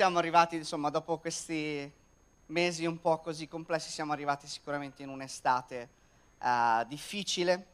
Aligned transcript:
siamo 0.00 0.16
arrivati, 0.16 0.56
insomma, 0.56 0.88
dopo 0.88 1.18
questi 1.18 1.92
mesi 2.46 2.86
un 2.86 2.98
po' 3.02 3.18
così 3.18 3.46
complessi, 3.46 3.90
siamo 3.90 4.12
arrivati 4.12 4.46
sicuramente 4.46 5.02
in 5.02 5.10
un'estate 5.10 5.90
uh, 6.38 6.86
difficile, 6.86 7.66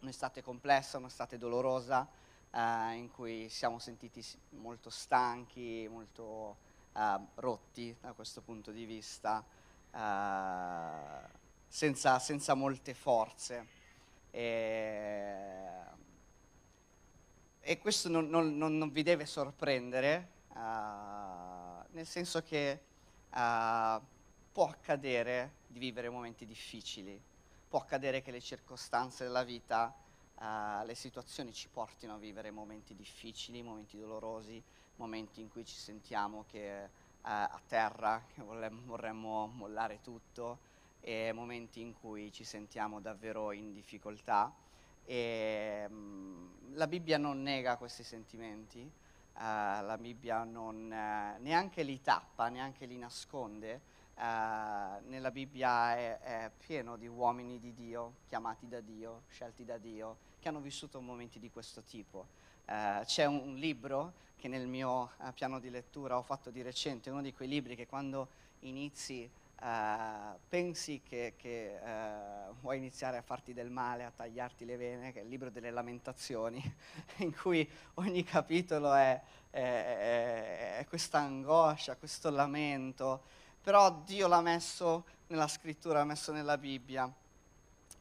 un'estate 0.00 0.42
complessa, 0.42 0.98
un'estate 0.98 1.38
dolorosa, 1.38 2.08
uh, 2.50 2.58
in 2.94 3.08
cui 3.14 3.48
siamo 3.50 3.78
sentiti 3.78 4.20
molto 4.58 4.90
stanchi, 4.90 5.86
molto 5.88 6.56
uh, 6.90 7.24
rotti 7.36 7.96
da 8.00 8.10
questo 8.14 8.40
punto 8.40 8.72
di 8.72 8.84
vista, 8.84 9.44
senza, 11.68 12.18
senza, 12.18 12.54
molte 12.54 12.94
forze. 12.94 13.66
E, 14.32 15.68
e 17.60 17.78
questo 17.78 18.08
non, 18.08 18.28
non, 18.28 18.56
non, 18.56 18.90
vi 18.90 19.04
deve 19.04 19.24
sorprendere, 19.24 20.33
nel 20.60 22.06
senso 22.06 22.42
che 22.42 22.80
uh, 23.30 24.00
può 24.52 24.68
accadere 24.68 25.54
di 25.66 25.78
vivere 25.78 26.08
momenti 26.08 26.46
difficili, 26.46 27.20
può 27.68 27.80
accadere 27.80 28.22
che 28.22 28.30
le 28.30 28.40
circostanze 28.40 29.24
della 29.24 29.42
vita, 29.42 29.92
uh, 30.36 30.84
le 30.84 30.94
situazioni 30.94 31.52
ci 31.52 31.68
portino 31.68 32.14
a 32.14 32.18
vivere 32.18 32.50
momenti 32.50 32.94
difficili, 32.94 33.62
momenti 33.62 33.98
dolorosi, 33.98 34.62
momenti 34.96 35.40
in 35.40 35.50
cui 35.50 35.64
ci 35.64 35.76
sentiamo 35.76 36.44
che 36.48 36.84
uh, 36.84 36.88
a 37.22 37.60
terra, 37.66 38.22
che 38.32 38.42
vorremmo, 38.42 39.46
mollare 39.46 40.00
tutto, 40.02 40.72
e 41.00 41.32
momenti 41.32 41.80
in 41.80 41.92
cui 42.00 42.32
ci 42.32 42.44
sentiamo 42.44 43.00
davvero 43.00 43.52
in 43.52 43.72
difficoltà. 43.72 44.52
E, 45.04 45.84
um, 45.88 46.50
la 46.74 46.86
Bibbia 46.86 47.18
non 47.18 47.42
nega 47.42 47.76
questi 47.76 48.04
sentimenti, 48.04 48.80
uh, 48.80 49.03
la 49.42 49.96
Bibbia 49.98 50.44
non, 50.44 50.84
uh, 50.84 51.42
neanche 51.42 51.82
li 51.82 52.00
tappa, 52.00 52.48
neanche 52.48 52.86
li 52.86 52.96
nasconde. 52.96 53.92
Uh, 54.14 55.02
nella 55.08 55.30
Bibbia 55.32 55.96
è, 55.96 56.18
è, 56.20 56.50
pieno 56.56 56.96
di 56.96 57.08
uomini 57.08 57.58
di 57.58 57.74
Dio, 57.74 58.14
chiamati 58.28 58.68
da 58.68 58.80
Dio, 58.80 59.22
scelti 59.30 59.64
da 59.64 59.76
Dio, 59.76 60.18
che 60.38 60.48
hanno 60.48 60.60
vissuto 60.60 61.00
momenti 61.00 61.38
di 61.38 61.50
questo 61.50 61.82
tipo. 61.82 62.26
c'è 62.64 63.24
un, 63.24 63.40
un, 63.40 63.54
libro 63.56 64.12
che 64.36 64.48
nel 64.48 64.66
mio 64.66 65.10
piano 65.34 65.58
di 65.58 65.70
lettura 65.70 66.16
ho 66.16 66.22
fatto 66.22 66.50
di 66.50 66.62
recente, 66.62 67.10
uno 67.10 67.22
di 67.22 67.34
quei 67.34 67.48
libri 67.48 67.74
che 67.74 67.86
quando 67.86 68.28
inizi 68.60 69.28
Uh, 69.64 70.38
pensi 70.46 71.00
che, 71.00 71.36
che 71.38 71.78
uh, 71.82 72.54
vuoi 72.60 72.76
iniziare 72.76 73.16
a 73.16 73.22
farti 73.22 73.54
del 73.54 73.70
male, 73.70 74.04
a 74.04 74.12
tagliarti 74.14 74.66
le 74.66 74.76
vene, 74.76 75.10
che 75.10 75.20
è 75.20 75.22
il 75.22 75.28
libro 75.30 75.48
delle 75.48 75.70
lamentazioni, 75.70 76.62
in 77.24 77.34
cui 77.34 77.66
ogni 77.94 78.22
capitolo 78.24 78.92
è, 78.92 79.18
è, 79.48 79.58
è, 79.58 80.76
è 80.80 80.86
questa 80.86 81.20
angoscia, 81.20 81.96
questo 81.96 82.28
lamento, 82.28 83.22
però 83.62 83.90
Dio 84.04 84.28
l'ha 84.28 84.42
messo 84.42 85.06
nella 85.28 85.48
scrittura, 85.48 86.00
l'ha 86.00 86.04
messo 86.04 86.30
nella 86.30 86.58
Bibbia, 86.58 87.10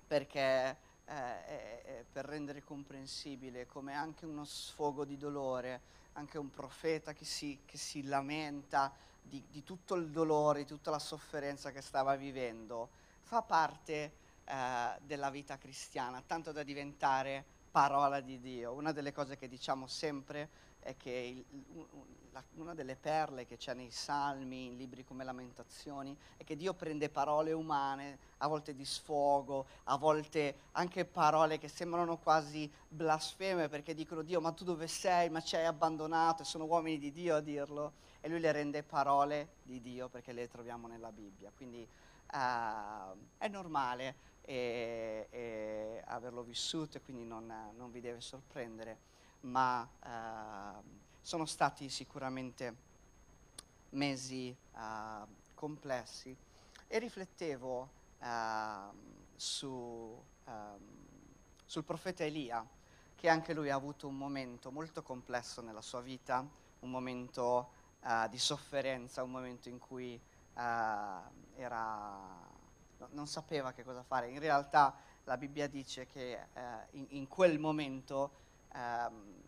perché 0.05 0.75
eh, 1.05 2.05
per 2.11 2.25
rendere 2.25 2.61
comprensibile 2.61 3.67
come 3.67 3.93
anche 3.93 4.25
uno 4.25 4.43
sfogo 4.43 5.05
di 5.05 5.15
dolore, 5.15 5.79
anche 6.13 6.37
un 6.37 6.49
profeta 6.49 7.13
che 7.13 7.23
si, 7.23 7.59
che 7.63 7.77
si 7.77 8.03
lamenta, 8.03 8.93
di, 9.23 9.43
di, 9.49 9.63
tutto 9.63 9.95
il 9.95 10.09
dolore, 10.09 10.59
di 10.59 10.65
tutta 10.65 10.91
la 10.91 10.99
sofferenza 10.99 11.71
che 11.71 11.81
stava 11.81 12.15
vivendo, 12.15 12.89
fa 13.21 13.41
parte 13.41 14.11
eh, 14.45 14.99
della 15.01 15.29
vita 15.29 15.57
cristiana, 15.57 16.21
tanto 16.25 16.51
da 16.51 16.63
diventare 16.63 17.43
parola 17.71 18.19
di 18.19 18.39
Dio. 18.39 18.73
Una 18.73 18.91
delle 18.91 19.11
cose 19.11 19.37
che 19.37 19.47
diciamo 19.47 19.87
sempre 19.87 20.49
è 20.83 20.95
che 20.97 21.45
il, 21.47 21.87
una 22.55 22.73
delle 22.73 22.95
perle 22.95 23.45
che 23.45 23.57
c'è 23.57 23.73
nei 23.73 23.91
salmi, 23.91 24.67
in 24.67 24.77
libri 24.77 25.03
come 25.03 25.23
Lamentazioni, 25.23 26.15
è 26.37 26.43
che 26.43 26.55
Dio 26.55 26.73
prende 26.73 27.09
parole 27.09 27.51
umane, 27.51 28.19
a 28.37 28.47
volte 28.47 28.73
di 28.73 28.85
sfogo, 28.85 29.65
a 29.85 29.97
volte 29.97 30.55
anche 30.71 31.05
parole 31.05 31.57
che 31.57 31.67
sembrano 31.67 32.17
quasi 32.17 32.71
blasfeme 32.87 33.69
perché 33.69 33.93
dicono 33.93 34.21
Dio 34.21 34.41
ma 34.41 34.51
tu 34.51 34.63
dove 34.63 34.87
sei, 34.87 35.29
ma 35.29 35.41
ci 35.41 35.55
hai 35.55 35.65
abbandonato 35.65 36.41
e 36.41 36.45
sono 36.45 36.65
uomini 36.65 36.97
di 36.97 37.11
Dio 37.11 37.35
a 37.35 37.41
dirlo. 37.41 37.93
E 38.21 38.29
lui 38.29 38.39
le 38.39 38.51
rende 38.53 38.83
parole 38.83 39.55
di 39.63 39.81
Dio 39.81 40.07
perché 40.07 40.31
le 40.31 40.47
troviamo 40.47 40.87
nella 40.87 41.11
Bibbia. 41.11 41.51
Quindi 41.53 41.85
uh, 42.31 43.17
è 43.37 43.49
normale 43.49 44.15
e, 44.41 45.27
e 45.29 46.01
averlo 46.05 46.41
vissuto 46.41 46.97
e 46.97 47.01
quindi 47.01 47.25
non, 47.25 47.53
non 47.75 47.91
vi 47.91 47.99
deve 47.99 48.21
sorprendere. 48.21 49.11
Ma 49.41 49.85
eh, 50.01 50.72
sono 51.23 51.45
stati 51.45 51.87
sicuramente 51.87 52.75
mesi 53.91 54.49
eh, 54.49 55.25
complessi 55.53 56.35
e 56.85 56.99
riflettevo 56.99 57.89
eh, 58.19 58.77
su, 59.33 60.21
ehm, 60.45 60.77
sul 61.65 61.83
profeta 61.85 62.25
Elia, 62.25 62.67
che 63.15 63.29
anche 63.29 63.53
lui 63.53 63.69
ha 63.69 63.75
avuto 63.75 64.09
un 64.09 64.17
momento 64.17 64.69
molto 64.69 65.01
complesso 65.01 65.61
nella 65.61 65.81
sua 65.81 66.01
vita, 66.01 66.45
un 66.79 66.89
momento 66.89 67.69
eh, 68.01 68.27
di 68.29 68.37
sofferenza, 68.37 69.23
un 69.23 69.31
momento 69.31 69.69
in 69.69 69.79
cui 69.79 70.15
eh, 70.15 70.61
era, 71.55 72.19
non 73.11 73.27
sapeva 73.27 73.71
che 73.71 73.85
cosa 73.85 74.03
fare. 74.03 74.27
In 74.29 74.39
realtà 74.39 74.93
la 75.23 75.37
Bibbia 75.37 75.67
dice 75.67 76.05
che 76.05 76.37
in, 76.91 77.05
in 77.11 77.29
quel 77.29 77.57
momento 77.57 78.31
ehm, 78.73 79.42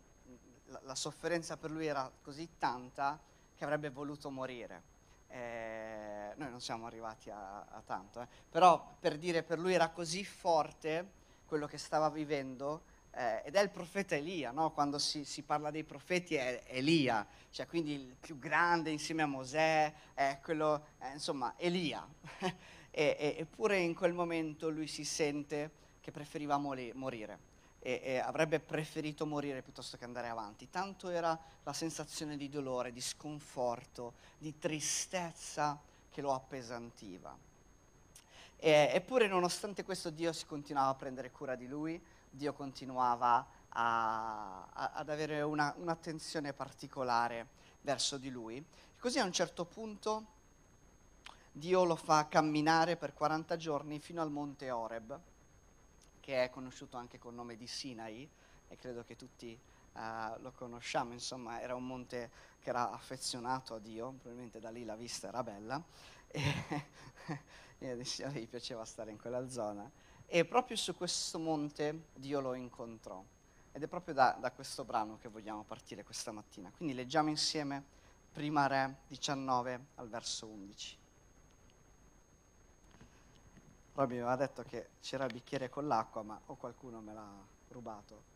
la, 0.66 0.80
la, 0.84 0.96
sofferenza 0.96 1.58
per 1.58 1.72
lui 1.72 1.86
era 1.86 2.12
così 2.22 2.50
tanta 2.58 3.20
che 3.56 3.64
avrebbe 3.64 3.90
voluto 3.90 4.30
morire. 4.30 4.94
Eh, 5.28 6.34
noi 6.36 6.50
non 6.50 6.62
siamo 6.62 6.86
arrivati 6.86 7.30
a, 7.30 7.60
a 7.62 7.82
tanto, 7.86 8.22
eh. 8.22 8.28
però 8.50 8.96
per 9.00 9.18
dire 9.18 9.44
per 9.44 9.60
lui 9.60 9.74
era 9.74 9.90
così 9.90 10.24
forte 10.24 11.24
quello 11.46 11.68
che 11.68 11.78
stava 11.78 12.10
vivendo 12.10 12.84
eh, 13.18 13.42
ed 13.46 13.56
è 13.56 13.62
il 13.62 13.70
profeta 13.70 14.16
Elia, 14.16 14.52
no? 14.52 14.72
quando 14.72 15.00
si, 15.00 15.24
si, 15.24 15.42
parla 15.42 15.72
dei 15.72 15.84
profeti 15.84 16.36
è 16.36 16.64
Elia, 16.68 17.26
cioè 17.50 17.66
quindi 17.66 17.94
il 17.94 18.16
più 18.20 18.38
grande 18.38 18.90
insieme 18.90 19.22
a 19.22 19.26
Mosè, 19.26 19.94
è 20.14 20.40
quello, 20.44 20.88
eh, 21.00 21.14
insomma, 21.14 21.54
Elia. 21.58 22.06
e, 22.92 23.16
e, 23.18 23.36
eppure 23.40 23.78
in 23.78 23.96
quel 23.96 24.14
momento 24.14 24.70
lui 24.70 24.88
si 24.88 25.06
sente 25.06 25.72
che 26.02 26.12
preferiva 26.12 26.58
morire 26.58 27.54
e, 27.86 28.02
e 28.04 28.18
avrebbe 28.18 28.60
preferito 28.60 29.28
morire 29.28 29.62
piuttosto 29.62 29.96
che 29.96 30.06
andare 30.06 30.28
avanti. 30.28 30.72
Tanto 30.72 31.10
era 31.10 31.40
la 31.62 31.74
sensazione 31.74 32.36
di 32.36 32.50
dolore, 32.50 32.92
di 32.92 33.00
sconforto, 33.00 34.14
di 34.40 34.58
tristezza 34.58 35.80
che 36.10 36.22
lo 36.22 36.34
appesantiva. 36.34 37.38
E, 38.58 38.90
eppure 38.92 39.28
nonostante 39.28 39.84
questo 39.84 40.10
Dio 40.10 40.34
si 40.34 40.48
continuava 40.48 40.90
a 40.90 40.96
prendere 40.96 41.30
cura 41.30 41.54
di 41.54 41.68
lui, 41.68 42.04
Dio 42.28 42.54
continuava 42.54 43.46
a, 43.70 44.64
a, 44.64 44.92
ad 44.94 45.10
avere 45.10 45.44
una, 45.44 45.72
un'attenzione 45.78 46.54
particolare 46.54 47.50
verso 47.82 48.18
di 48.18 48.32
lui. 48.32 48.66
Così 48.98 49.20
a 49.20 49.24
un 49.24 49.32
certo 49.32 49.64
punto 49.64 50.26
Dio 51.52 51.84
lo 51.84 51.96
fa 51.96 52.28
camminare 52.28 52.98
per 52.98 53.14
40 53.14 53.56
giorni 53.58 54.00
fino 54.00 54.24
al 54.24 54.32
monte 54.32 54.72
Oreb 54.72 55.20
che 56.26 56.46
è 56.46 56.50
conosciuto 56.50 56.98
anche 56.98 57.20
col 57.20 57.36
nome 57.36 57.56
di 57.56 57.68
Sinai 57.68 58.28
e 58.68 58.76
credo 58.78 59.04
che 59.04 59.16
tutti 59.16 59.56
uh, 59.94 60.42
lo 60.42 60.52
conosciamo, 60.54 61.14
insomma 61.14 61.62
era 61.62 61.76
un 61.76 61.86
monte 61.86 62.32
che 62.62 62.70
era 62.70 62.90
affezionato 62.90 63.76
a 63.76 63.80
Dio, 63.80 64.10
probabilmente 64.10 64.60
da 64.60 64.72
lì 64.72 64.84
la 64.86 64.96
vista 64.96 65.28
era 65.28 65.44
bella 65.44 65.80
e, 66.26 66.42
e 67.78 67.92
a 67.92 68.30
lei 68.30 68.48
piaceva 68.48 68.84
stare 68.86 69.12
in 69.12 69.20
quella 69.20 69.48
zona 69.48 69.88
e 70.26 70.46
proprio 70.46 70.76
su 70.78 70.96
questo 70.96 71.38
monte 71.38 72.06
Dio 72.16 72.40
lo 72.40 72.56
incontrò 72.56 73.24
ed 73.72 73.84
è 73.84 73.88
proprio 73.88 74.16
da, 74.16 74.36
da 74.40 74.52
questo 74.52 74.84
brano 74.84 75.20
che 75.20 75.30
vogliamo 75.30 75.62
partire 75.62 76.04
questa 76.04 76.32
mattina. 76.32 76.72
Quindi 76.76 76.96
leggiamo 76.96 77.30
insieme 77.30 77.84
prima 78.32 78.66
Re 78.66 79.02
19 79.10 79.86
al 79.96 80.10
verso 80.10 80.48
11. 80.48 80.98
Robby 83.96 84.16
mi 84.16 84.20
aveva 84.20 84.36
detto 84.36 84.62
che 84.64 84.90
c'era 85.00 85.24
il 85.24 85.32
bicchiere 85.32 85.70
con 85.70 85.88
l'acqua, 85.88 86.22
ma 86.22 86.38
o 86.48 86.56
qualcuno 86.56 87.00
me 87.00 87.14
l'ha 87.14 87.48
rubato. 87.70 88.34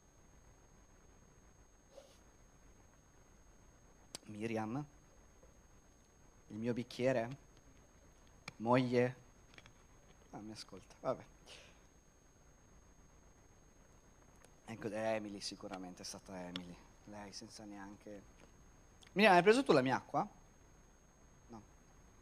Miriam, 4.28 4.86
il 6.48 6.56
mio 6.56 6.74
bicchiere, 6.74 7.38
moglie, 8.58 9.16
ah, 10.30 10.40
mi 10.40 10.52
ascolta, 10.52 10.96
vabbè. 11.02 11.26
Ecco, 14.64 14.88
è 14.88 15.16
Emily 15.16 15.42
sicuramente, 15.42 16.04
è 16.04 16.06
stata 16.06 16.40
Emily, 16.40 16.76
lei 17.06 17.34
senza 17.34 17.66
neanche... 17.66 18.24
Miriam, 19.12 19.34
hai 19.34 19.42
preso 19.42 19.64
tu 19.64 19.74
la 19.74 19.82
mia 19.82 19.98
acqua? 19.98 20.26
No, 21.48 21.62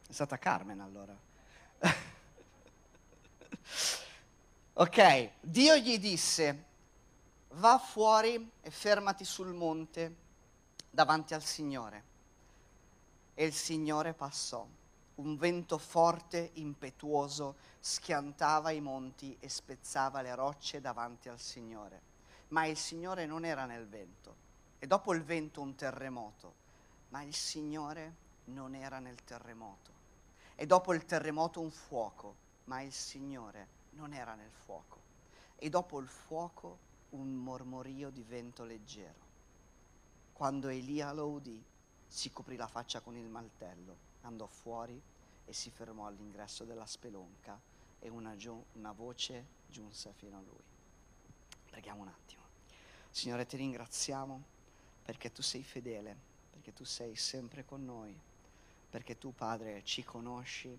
è 0.07 0.11
stata 0.11 0.39
Carmen 0.39 0.79
allora. 0.79 1.15
Ok, 4.73 5.31
Dio 5.41 5.75
gli 5.75 5.97
disse, 5.99 6.65
va 7.53 7.77
fuori 7.79 8.51
e 8.61 8.69
fermati 8.69 9.25
sul 9.25 9.53
monte 9.53 10.15
davanti 10.89 11.33
al 11.33 11.43
Signore. 11.43 12.03
e 13.39 13.45
il 13.45 13.53
Signore 13.53 14.13
passò. 14.13 14.65
Un 15.15 15.37
vento 15.37 15.77
forte, 15.77 16.49
impetuoso, 16.53 17.55
schiantava 17.79 18.71
i 18.71 18.81
monti 18.81 19.37
e 19.39 19.47
spezzava 19.47 20.21
le 20.21 20.33
rocce 20.33 20.81
davanti 20.81 21.29
al 21.29 21.39
Signore. 21.39 22.01
Ma 22.49 22.65
il 22.65 22.77
Signore 22.77 23.27
non 23.27 23.45
era 23.45 23.65
nel 23.65 23.87
vento. 23.87 24.35
E 24.79 24.87
dopo 24.87 25.13
il 25.13 25.21
vento 25.23 25.61
un 25.61 25.75
terremoto. 25.75 26.53
Ma 27.09 27.21
il 27.21 27.35
Signore 27.35 28.15
non 28.45 28.73
era 28.73 28.97
nel 28.97 29.23
terremoto. 29.23 29.91
E 30.55 30.65
dopo 30.65 30.95
il 30.95 31.05
terremoto 31.05 31.61
un 31.61 31.69
fuoco. 31.69 32.35
Ma 32.67 32.81
il 32.81 32.93
Signore 32.93 33.67
non 33.91 34.13
era 34.13 34.35
nel 34.35 34.51
fuoco. 34.51 35.01
E 35.57 35.69
dopo 35.69 35.99
il 35.99 36.07
fuoco 36.07 36.85
un 37.09 37.33
mormorio 37.33 38.09
di 38.09 38.23
vento 38.23 38.63
leggero. 38.63 39.25
Quando 40.31 40.67
Elia 40.69 41.11
lo 41.11 41.27
udì, 41.27 41.63
si 42.07 42.31
coprì 42.31 42.55
la 42.55 42.67
faccia 42.67 43.01
con 43.01 43.15
il 43.15 43.27
mantello 43.27 44.05
andò 44.27 44.45
fuori 44.45 45.01
e 45.45 45.53
si 45.53 45.69
fermò 45.69 46.05
all'ingresso 46.05 46.65
della 46.65 46.85
spelonca 46.85 47.59
e 47.99 48.09
una, 48.09 48.35
giu- 48.35 48.63
una 48.73 48.91
voce 48.91 49.45
giunse 49.67 50.13
fino 50.13 50.37
a 50.37 50.41
lui. 50.41 50.63
Preghiamo 51.69 52.01
un 52.01 52.09
attimo. 52.09 52.43
Signore, 53.09 53.45
ti 53.45 53.57
ringraziamo 53.57 54.43
perché 55.03 55.31
tu 55.31 55.41
sei 55.41 55.63
fedele, 55.63 56.15
perché 56.51 56.73
tu 56.73 56.83
sei 56.83 57.15
sempre 57.15 57.65
con 57.65 57.83
noi, 57.85 58.17
perché 58.89 59.17
tu, 59.17 59.33
Padre, 59.33 59.83
ci 59.83 60.03
conosci, 60.03 60.77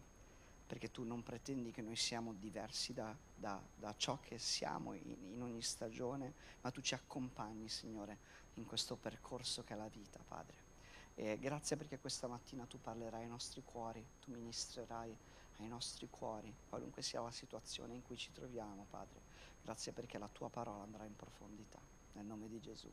perché 0.68 0.90
tu 0.90 1.02
non 1.02 1.22
pretendi 1.22 1.72
che 1.72 1.80
noi 1.80 1.96
siamo 1.96 2.34
diversi 2.34 2.92
da, 2.92 3.16
da, 3.34 3.58
da 3.74 3.94
ciò 3.96 4.20
che 4.20 4.38
siamo 4.38 4.92
in, 4.92 5.16
in 5.32 5.42
ogni 5.42 5.62
stagione, 5.62 6.34
ma 6.60 6.70
tu 6.70 6.82
ci 6.82 6.92
accompagni, 6.92 7.70
Signore, 7.70 8.18
in 8.56 8.66
questo 8.66 8.94
percorso 8.94 9.64
che 9.64 9.72
è 9.72 9.76
la 9.78 9.88
vita, 9.88 10.20
Padre. 10.28 10.66
E 11.14 11.38
grazie 11.38 11.76
perché 11.78 11.98
questa 11.98 12.26
mattina 12.26 12.66
tu 12.66 12.78
parlerai 12.78 13.22
ai 13.22 13.28
nostri 13.28 13.62
cuori, 13.64 14.04
tu 14.20 14.30
ministrerai 14.30 15.16
ai 15.56 15.68
nostri 15.68 16.06
cuori, 16.10 16.54
qualunque 16.68 17.00
sia 17.00 17.22
la 17.22 17.30
situazione 17.30 17.94
in 17.94 18.02
cui 18.02 18.18
ci 18.18 18.30
troviamo, 18.32 18.86
Padre. 18.90 19.20
Grazie 19.62 19.92
perché 19.92 20.18
la 20.18 20.28
tua 20.28 20.50
parola 20.50 20.82
andrà 20.82 21.04
in 21.04 21.16
profondità. 21.16 21.78
Nel 22.12 22.26
nome 22.26 22.46
di 22.46 22.60
Gesù. 22.60 22.92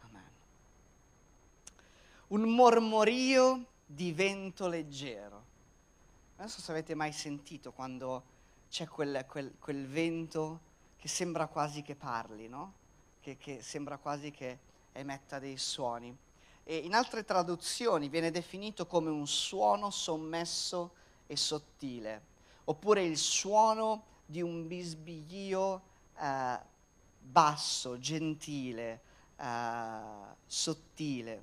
Amen. 0.00 0.30
Un 2.28 2.42
mormorio 2.54 3.66
di 3.84 4.10
vento 4.12 4.68
leggero. 4.68 5.52
Non 6.36 6.48
so 6.48 6.60
se 6.60 6.70
avete 6.70 6.94
mai 6.94 7.12
sentito 7.12 7.72
quando 7.72 8.22
c'è 8.68 8.86
quel, 8.86 9.24
quel, 9.28 9.54
quel 9.58 9.86
vento 9.86 10.60
che 10.96 11.08
sembra 11.08 11.46
quasi 11.46 11.82
che 11.82 11.94
parli, 11.94 12.48
no? 12.48 12.72
Che, 13.20 13.36
che 13.36 13.62
sembra 13.62 13.98
quasi 13.98 14.30
che 14.30 14.58
emetta 14.92 15.38
dei 15.38 15.56
suoni 15.56 16.16
e 16.64 16.78
in 16.78 16.94
altre 16.94 17.24
traduzioni 17.24 18.08
viene 18.08 18.30
definito 18.30 18.86
come 18.86 19.10
un 19.10 19.26
suono 19.26 19.90
sommesso 19.90 20.94
e 21.26 21.36
sottile, 21.36 22.22
oppure 22.64 23.04
il 23.04 23.18
suono 23.18 24.04
di 24.24 24.40
un 24.40 24.66
bisbiglio 24.66 25.82
eh, 26.18 26.58
basso, 27.20 27.98
gentile, 27.98 29.00
eh, 29.36 29.98
sottile. 30.46 31.42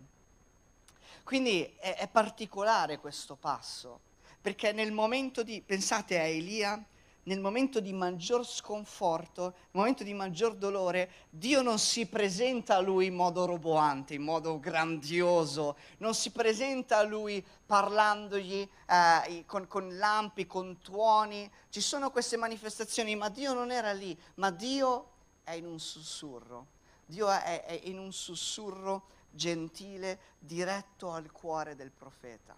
Quindi 1.23 1.63
è, 1.77 1.97
è 1.97 2.07
particolare 2.07 2.97
questo 2.97 3.35
passo, 3.35 3.99
perché 4.41 4.71
nel 4.71 4.91
momento 4.91 5.43
di, 5.43 5.61
pensate 5.61 6.19
a 6.19 6.23
Elia, 6.23 6.83
nel 7.23 7.39
momento 7.39 7.79
di 7.79 7.93
maggior 7.93 8.45
sconforto, 8.47 9.43
nel 9.43 9.69
momento 9.71 10.03
di 10.03 10.13
maggior 10.13 10.55
dolore, 10.55 11.27
Dio 11.29 11.61
non 11.61 11.77
si 11.77 12.07
presenta 12.07 12.77
a 12.77 12.79
lui 12.79 13.05
in 13.05 13.13
modo 13.13 13.45
roboante, 13.45 14.15
in 14.15 14.23
modo 14.23 14.59
grandioso, 14.59 15.77
non 15.97 16.15
si 16.15 16.31
presenta 16.31 16.97
a 16.97 17.03
lui 17.03 17.45
parlandogli 17.65 18.67
eh, 18.87 19.43
con, 19.45 19.67
con 19.67 19.95
lampi, 19.97 20.47
con 20.47 20.79
tuoni. 20.81 21.49
Ci 21.69 21.81
sono 21.81 22.09
queste 22.09 22.37
manifestazioni, 22.37 23.15
ma 23.15 23.29
Dio 23.29 23.53
non 23.53 23.71
era 23.71 23.93
lì, 23.93 24.17
ma 24.35 24.49
Dio 24.49 25.09
è 25.43 25.51
in 25.51 25.67
un 25.67 25.79
sussurro. 25.79 26.79
Dio 27.05 27.29
è, 27.29 27.65
è 27.65 27.81
in 27.83 27.99
un 27.99 28.11
sussurro 28.11 29.09
gentile, 29.29 30.19
diretto 30.39 31.11
al 31.11 31.31
cuore 31.31 31.75
del 31.75 31.91
profeta. 31.91 32.55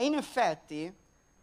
E 0.00 0.06
in 0.06 0.14
effetti 0.14 0.90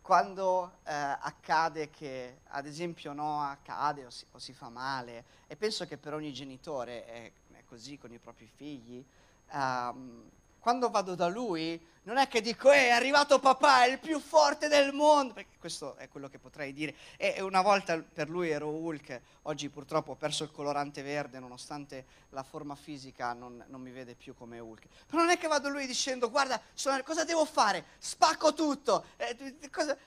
quando 0.02 0.80
eh, 0.84 0.92
accade 0.92 1.92
che, 1.92 2.40
ad 2.48 2.66
esempio, 2.66 3.14
Noah 3.14 3.60
cade 3.62 4.06
o 4.06 4.10
si, 4.10 4.26
o 4.32 4.40
si, 4.40 4.52
fa 4.52 4.68
male, 4.68 5.24
e 5.46 5.56
penso 5.56 5.86
che 5.86 5.96
per 5.96 6.16
ogni 6.16 6.34
genitore 6.34 7.06
è, 7.06 7.32
è 7.52 7.64
così 7.68 8.00
con 8.00 8.12
i 8.12 8.18
propri 8.18 8.48
figli, 8.48 9.06
um, 9.52 10.28
quando 10.68 10.90
vado 10.90 11.16
da 11.16 11.30
lui 11.30 11.82
non 12.04 12.18
è 12.18 12.28
che 12.28 12.42
dico 12.42 12.70
eh, 12.74 12.88
è 12.88 12.90
arrivato 12.90 13.40
papà, 13.40 13.86
è 13.86 13.90
il 13.90 14.00
più 14.00 14.20
forte 14.20 14.68
del 14.68 14.92
mondo, 14.92 15.34
perché 15.34 15.56
questo 15.58 15.96
è 15.96 16.10
quello 16.10 16.28
che 16.28 16.40
potrei 16.40 16.74
dire. 16.74 16.94
E 17.16 17.40
una 17.40 17.62
volta 17.62 17.98
per 17.98 18.28
lui 18.28 18.50
ero 18.50 18.68
Hulk, 18.68 19.22
oggi 19.44 19.70
purtroppo 19.70 20.12
ho 20.12 20.16
perso 20.16 20.44
il 20.44 20.52
colorante 20.52 21.02
verde, 21.04 21.40
nonostante 21.40 22.06
la 22.32 22.44
forma 22.44 22.76
fisica 22.76 23.32
non, 23.32 23.64
non 23.70 23.80
mi 23.80 23.92
vede 23.92 24.14
più 24.14 24.36
come 24.36 24.60
Hulk. 24.60 24.88
Però 25.06 25.22
non 25.22 25.30
è 25.30 25.38
che 25.38 25.48
vado 25.48 25.70
lui 25.70 25.88
dicendo 25.88 26.30
guarda, 26.30 26.60
sono, 26.74 27.02
cosa 27.02 27.24
devo 27.24 27.46
fare? 27.46 27.86
Spacco 27.98 28.54
tutto. 28.54 29.06
Eh, 29.16 29.70
cosa... 29.72 29.98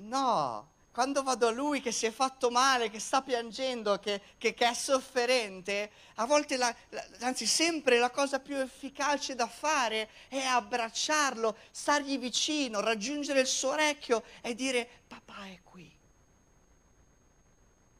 No, 0.00 0.68
quando 0.92 1.22
vado 1.22 1.46
a 1.46 1.50
lui 1.50 1.80
che 1.80 1.92
si 1.92 2.06
è 2.06 2.10
fatto 2.10 2.50
male, 2.50 2.90
che 2.90 2.98
sta 2.98 3.22
piangendo, 3.22 3.98
che, 3.98 4.20
che, 4.36 4.54
che 4.54 4.68
è 4.68 4.74
sofferente, 4.74 5.90
a 6.16 6.26
volte, 6.26 6.56
la, 6.56 6.74
la, 6.90 7.06
anzi 7.20 7.46
sempre 7.46 7.98
la 7.98 8.10
cosa 8.10 8.40
più 8.40 8.56
efficace 8.56 9.34
da 9.34 9.46
fare 9.46 10.08
è 10.28 10.40
abbracciarlo, 10.40 11.56
stargli 11.70 12.18
vicino, 12.18 12.80
raggiungere 12.80 13.40
il 13.40 13.46
suo 13.46 13.70
orecchio 13.70 14.24
e 14.40 14.54
dire 14.54 14.88
papà 15.06 15.46
è 15.46 15.60
qui. 15.62 15.96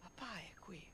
Papà 0.01 0.39
è 0.39 0.53
qui. 0.59 0.93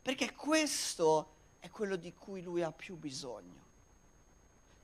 Perché 0.00 0.32
questo 0.32 1.32
è 1.58 1.68
quello 1.68 1.96
di 1.96 2.14
cui 2.14 2.42
lui 2.42 2.62
ha 2.62 2.72
più 2.72 2.96
bisogno 2.96 3.63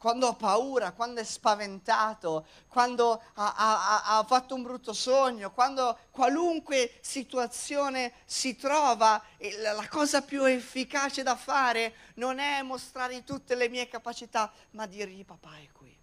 quando 0.01 0.29
ha 0.29 0.35
paura, 0.35 0.93
quando 0.93 1.21
è 1.21 1.25
spaventato, 1.25 2.47
quando 2.69 3.23
ha, 3.35 3.55
ha, 3.55 4.19
ha, 4.19 4.25
fatto 4.25 4.55
un 4.55 4.63
brutto 4.63 4.95
sogno, 4.95 5.53
quando 5.53 5.99
qualunque 6.11 6.91
situazione 7.03 8.15
si 8.25 8.57
trova, 8.57 9.23
la 9.59 9.87
cosa 9.91 10.23
più 10.23 10.45
efficace 10.45 11.23
da 11.23 11.37
fare 11.37 11.95
non 12.15 12.39
è 12.39 12.63
mostrare 12.63 13.25
tutte 13.25 13.55
le 13.55 13.69
mie 13.69 13.89
capacità, 13.89 14.51
ma 14.71 14.87
dirgli 14.87 15.23
papà 15.23 15.59
è 15.59 15.69
qui. 15.71 15.95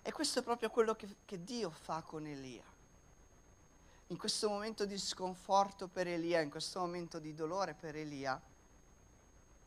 E 0.00 0.10
questo 0.10 0.38
è 0.38 0.42
proprio 0.42 0.70
quello 0.70 0.94
che, 0.94 1.16
che 1.26 1.44
Dio 1.44 1.68
fa 1.68 2.00
con 2.00 2.26
Elia. 2.26 2.64
In 4.06 4.16
questo 4.16 4.48
momento 4.48 4.86
di 4.86 4.96
sconforto 4.96 5.86
per 5.88 6.08
Elia, 6.08 6.40
in 6.40 6.48
questo 6.48 6.80
momento 6.80 7.18
di 7.18 7.34
dolore 7.34 7.74
per 7.74 7.94
Elia, 7.94 8.40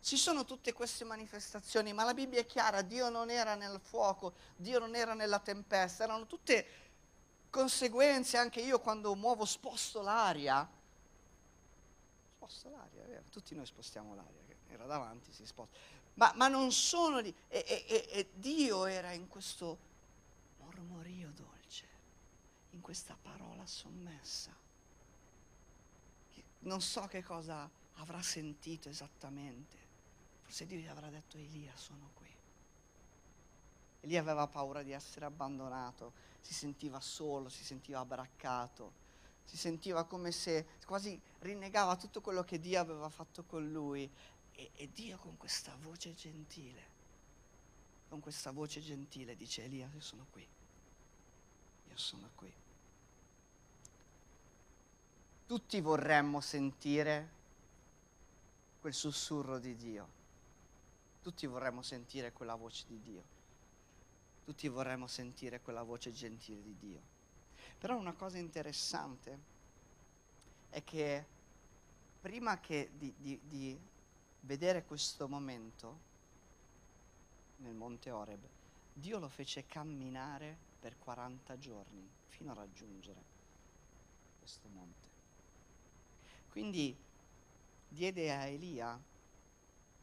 ci 0.02 0.18
sono 0.18 0.46
tutte 0.46 0.74
queste 0.74 1.04
manifestazioni, 1.04 1.92
ma 1.94 2.04
la 2.04 2.14
Bibbia 2.14 2.40
è 2.40 2.46
chiara, 2.46 2.82
Dio 2.82 3.10
non 3.10 3.30
era 3.30 3.56
nel 3.56 3.80
fuoco, 3.80 4.34
Dio 4.56 4.80
non 4.80 4.96
era 4.96 5.14
nella 5.14 5.40
tempesta, 5.40 6.04
erano 6.04 6.26
tutte 6.26 6.66
conseguenze, 7.50 8.38
anche 8.38 8.62
io 8.62 8.80
quando 8.80 9.16
muovo 9.16 9.46
sposto 9.46 10.02
l'aria, 10.02 10.70
sposto 12.36 12.70
l'aria, 12.70 13.04
è 13.04 13.08
vero, 13.08 13.24
tutti 13.30 13.56
noi 13.56 13.66
spostiamo 13.66 14.16
l'aria, 14.16 14.40
era 14.70 14.86
davanti, 14.86 15.32
si 15.34 15.46
sposta, 15.46 15.76
ma, 16.14 16.32
ma 16.36 16.48
non 16.48 16.72
sono 16.72 17.20
lì, 17.20 17.34
e, 17.48 17.66
e, 17.68 18.08
e 18.10 18.30
Dio 18.34 18.86
era 18.86 19.12
in 19.12 19.28
questo 19.28 19.78
mormorio 20.60 21.32
dolce, 21.32 21.88
in 22.72 22.82
questa 22.82 23.18
parola 23.22 23.66
sommessa. 23.66 24.56
Non 26.60 26.82
so 26.82 27.02
che 27.08 27.24
cosa 27.24 27.70
avrà 27.96 28.22
sentito 28.22 28.90
esattamente 28.90 29.87
Forse 30.48 30.66
Dio 30.66 30.78
gli 30.80 30.88
avrà 30.88 31.10
detto 31.10 31.36
Elia, 31.36 31.76
sono 31.76 32.10
qui. 32.14 32.34
Elia 34.00 34.22
aveva 34.22 34.48
paura 34.48 34.82
di 34.82 34.94
essere 34.94 35.26
abbandonato, 35.26 36.14
si 36.40 36.54
sentiva 36.54 37.02
solo, 37.02 37.50
si 37.50 37.66
sentiva 37.66 38.06
braccato, 38.06 38.94
si 39.44 39.58
sentiva 39.58 40.06
come 40.06 40.32
se 40.32 40.66
quasi 40.86 41.20
rinnegava 41.40 41.98
tutto 41.98 42.22
quello 42.22 42.46
che 42.46 42.62
Dio 42.62 42.80
aveva 42.80 43.10
fatto 43.10 43.44
con 43.44 43.70
lui. 43.70 44.10
E, 44.54 44.72
e 44.76 44.90
Dio 44.94 45.18
con 45.18 45.36
questa 45.36 45.76
voce 45.82 46.16
gentile, 46.16 46.82
con 48.08 48.22
questa 48.22 48.52
voce 48.52 48.80
gentile 48.80 49.36
dice 49.36 49.66
Elia, 49.66 49.90
io 49.94 50.00
sono 50.00 50.28
qui, 50.32 50.48
io 51.90 51.98
sono 51.98 52.30
qui. 52.36 52.54
Tutti 55.46 55.82
vorremmo 55.82 56.40
sentire 56.40 57.30
quel 58.80 58.94
sussurro 58.94 59.60
di 59.60 59.76
Dio. 59.76 60.17
Tutti 61.28 61.46
vorremmo 61.46 61.82
sentire 61.82 62.32
quella 62.32 62.56
voce 62.56 62.86
di 62.88 63.02
Dio. 63.02 63.22
Tutti 64.46 64.70
vorremmo 64.70 65.08
sentire 65.08 65.60
quella 65.60 65.84
voce 65.84 66.14
gentile 66.14 66.64
di 66.64 66.78
Dio. 66.80 67.02
Però 67.78 67.98
una 67.98 68.14
cosa 68.14 68.38
interessante 68.38 69.38
è 70.70 70.82
che 70.86 71.26
prima 72.22 72.62
che 72.62 72.92
di, 72.98 73.14
di, 73.18 73.38
di 73.44 73.78
vedere 74.40 74.86
questo 74.86 75.28
momento, 75.28 76.00
nel 77.58 77.74
monte 77.74 78.10
Oreb, 78.10 78.40
Dio 78.94 79.20
lo 79.20 79.28
fece 79.28 79.66
camminare 79.66 80.56
per 80.80 80.98
40 80.98 81.58
giorni 81.58 82.10
fino 82.30 82.52
a 82.52 82.56
raggiungere 82.56 83.22
questo 84.40 84.70
monte. 84.70 85.08
Quindi 86.52 86.96
diede 87.90 88.34
a 88.34 88.46
Elia 88.46 88.98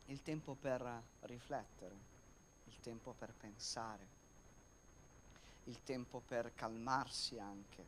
il 0.07 0.23
tempo 0.23 0.55
per 0.55 1.03
riflettere, 1.21 1.97
il 2.65 2.79
tempo 2.81 3.13
per 3.13 3.33
pensare, 3.33 4.07
il 5.65 5.83
tempo 5.83 6.21
per 6.21 6.53
calmarsi 6.55 7.39
anche, 7.39 7.85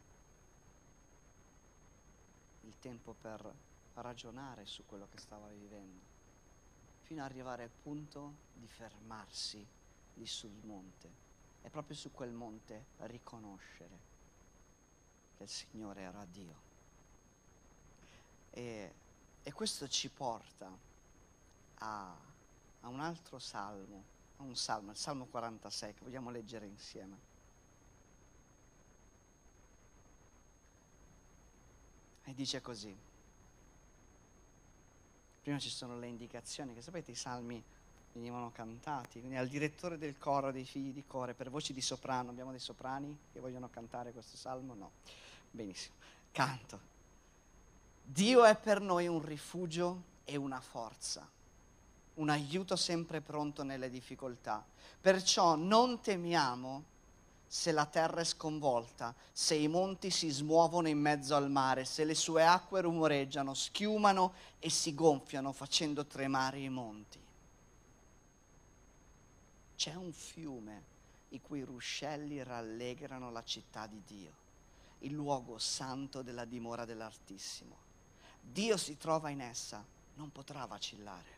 il 2.62 2.78
tempo 2.78 3.14
per 3.20 3.54
ragionare 3.94 4.64
su 4.64 4.84
quello 4.86 5.08
che 5.10 5.18
stava 5.18 5.48
vivendo, 5.48 6.04
fino 7.02 7.22
ad 7.22 7.30
arrivare 7.30 7.64
al 7.64 7.70
punto 7.70 8.34
di 8.54 8.66
fermarsi 8.66 9.64
lì 10.14 10.26
sul 10.26 10.56
monte 10.62 11.24
e 11.62 11.68
proprio 11.68 11.96
su 11.96 12.10
quel 12.12 12.32
monte 12.32 12.86
riconoscere 12.98 14.14
che 15.36 15.42
il 15.42 15.48
Signore 15.48 16.00
era 16.00 16.24
Dio. 16.24 16.64
E, 18.50 18.94
e 19.42 19.52
questo 19.52 19.86
ci 19.88 20.08
porta 20.08 20.94
a, 21.78 22.14
a 22.80 22.88
un 22.88 23.00
altro 23.00 23.38
salmo, 23.38 24.04
a 24.38 24.42
un 24.42 24.56
salmo, 24.56 24.90
il 24.90 24.96
Salmo 24.96 25.26
46, 25.26 25.94
che 25.94 26.04
vogliamo 26.04 26.30
leggere 26.30 26.66
insieme. 26.66 27.34
E 32.24 32.34
dice 32.34 32.60
così. 32.60 32.96
Prima 35.42 35.58
ci 35.58 35.70
sono 35.70 35.98
le 35.98 36.08
indicazioni, 36.08 36.74
che 36.74 36.82
sapete 36.82 37.12
i 37.12 37.14
salmi 37.14 37.62
venivano 38.12 38.50
cantati, 38.50 39.18
quindi 39.20 39.36
al 39.36 39.46
direttore 39.46 39.98
del 39.98 40.18
coro 40.18 40.50
dei 40.50 40.64
figli 40.64 40.92
di 40.92 41.04
core 41.06 41.34
per 41.34 41.50
voci 41.50 41.72
di 41.72 41.80
soprano, 41.80 42.30
abbiamo 42.30 42.50
dei 42.50 42.60
soprani 42.60 43.16
che 43.32 43.40
vogliono 43.40 43.68
cantare 43.68 44.12
questo 44.12 44.36
salmo? 44.36 44.74
No. 44.74 44.90
Benissimo. 45.50 45.94
Canto. 46.32 46.94
Dio 48.02 48.44
è 48.44 48.56
per 48.56 48.80
noi 48.80 49.06
un 49.06 49.22
rifugio 49.22 50.14
e 50.24 50.36
una 50.36 50.60
forza, 50.60 51.28
un 52.16 52.28
aiuto 52.28 52.76
sempre 52.76 53.20
pronto 53.20 53.62
nelle 53.62 53.90
difficoltà. 53.90 54.64
Perciò 55.00 55.54
non 55.54 56.00
temiamo 56.00 56.94
se 57.46 57.70
la 57.72 57.86
terra 57.86 58.20
è 58.20 58.24
sconvolta, 58.24 59.14
se 59.32 59.54
i 59.54 59.68
monti 59.68 60.10
si 60.10 60.28
smuovono 60.28 60.88
in 60.88 60.98
mezzo 60.98 61.36
al 61.36 61.50
mare, 61.50 61.84
se 61.84 62.04
le 62.04 62.14
sue 62.14 62.44
acque 62.44 62.80
rumoreggiano, 62.80 63.54
schiumano 63.54 64.32
e 64.58 64.68
si 64.68 64.94
gonfiano 64.94 65.52
facendo 65.52 66.04
tremare 66.04 66.58
i 66.58 66.68
monti. 66.68 67.18
C'è 69.76 69.94
un 69.94 70.12
fiume 70.12 70.94
i 71.30 71.40
cui 71.40 71.62
ruscelli 71.62 72.42
rallegrano 72.42 73.30
la 73.30 73.44
città 73.44 73.86
di 73.86 74.02
Dio, 74.04 74.32
il 75.00 75.12
luogo 75.12 75.58
santo 75.58 76.22
della 76.22 76.44
dimora 76.44 76.84
dell'Altissimo. 76.84 77.76
Dio 78.40 78.76
si 78.76 78.96
trova 78.96 79.30
in 79.30 79.40
essa, 79.40 79.84
non 80.14 80.32
potrà 80.32 80.64
vacillare. 80.64 81.35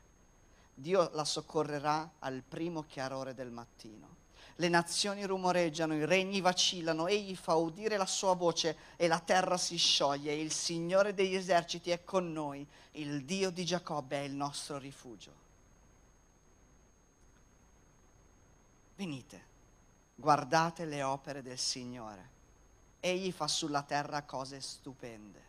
Dio 0.79 1.11
la 1.15 1.25
soccorrerà 1.25 2.09
al 2.21 2.43
primo 2.47 2.85
chiarore 2.85 3.35
del 3.35 3.51
mattino. 3.51 4.17
Le 4.57 4.69
nazioni 4.69 5.25
rumoreggiano, 5.25 5.95
i 5.95 6.05
regni 6.05 6.41
vacillano, 6.41 7.09
egli 7.09 7.35
fa 7.35 7.55
udire 7.55 7.97
la 7.97 8.07
sua 8.07 8.35
voce 8.35 8.77
e 8.97 9.09
la 9.09 9.19
terra 9.19 9.57
si 9.57 9.77
scioglie. 9.77 10.35
Il 10.35 10.53
Signore 10.53 11.15
degli 11.15 11.35
eserciti 11.35 11.91
è 11.91 12.05
con 12.05 12.33
noi, 12.33 12.65
il 12.93 13.25
Dio 13.25 13.51
di 13.51 13.65
Giacobbe 13.65 14.19
è 14.19 14.23
il 14.23 14.35
nostro 14.35 14.79
rifugio. 14.79 15.33
Venite, 18.95 19.45
guardate 20.15 20.85
le 20.85 21.03
opere 21.03 21.43
del 21.43 21.59
Signore. 21.59 22.37
Egli 23.01 23.33
fa 23.33 23.49
sulla 23.49 23.83
terra 23.83 24.23
cose 24.23 24.61
stupende 24.61 25.47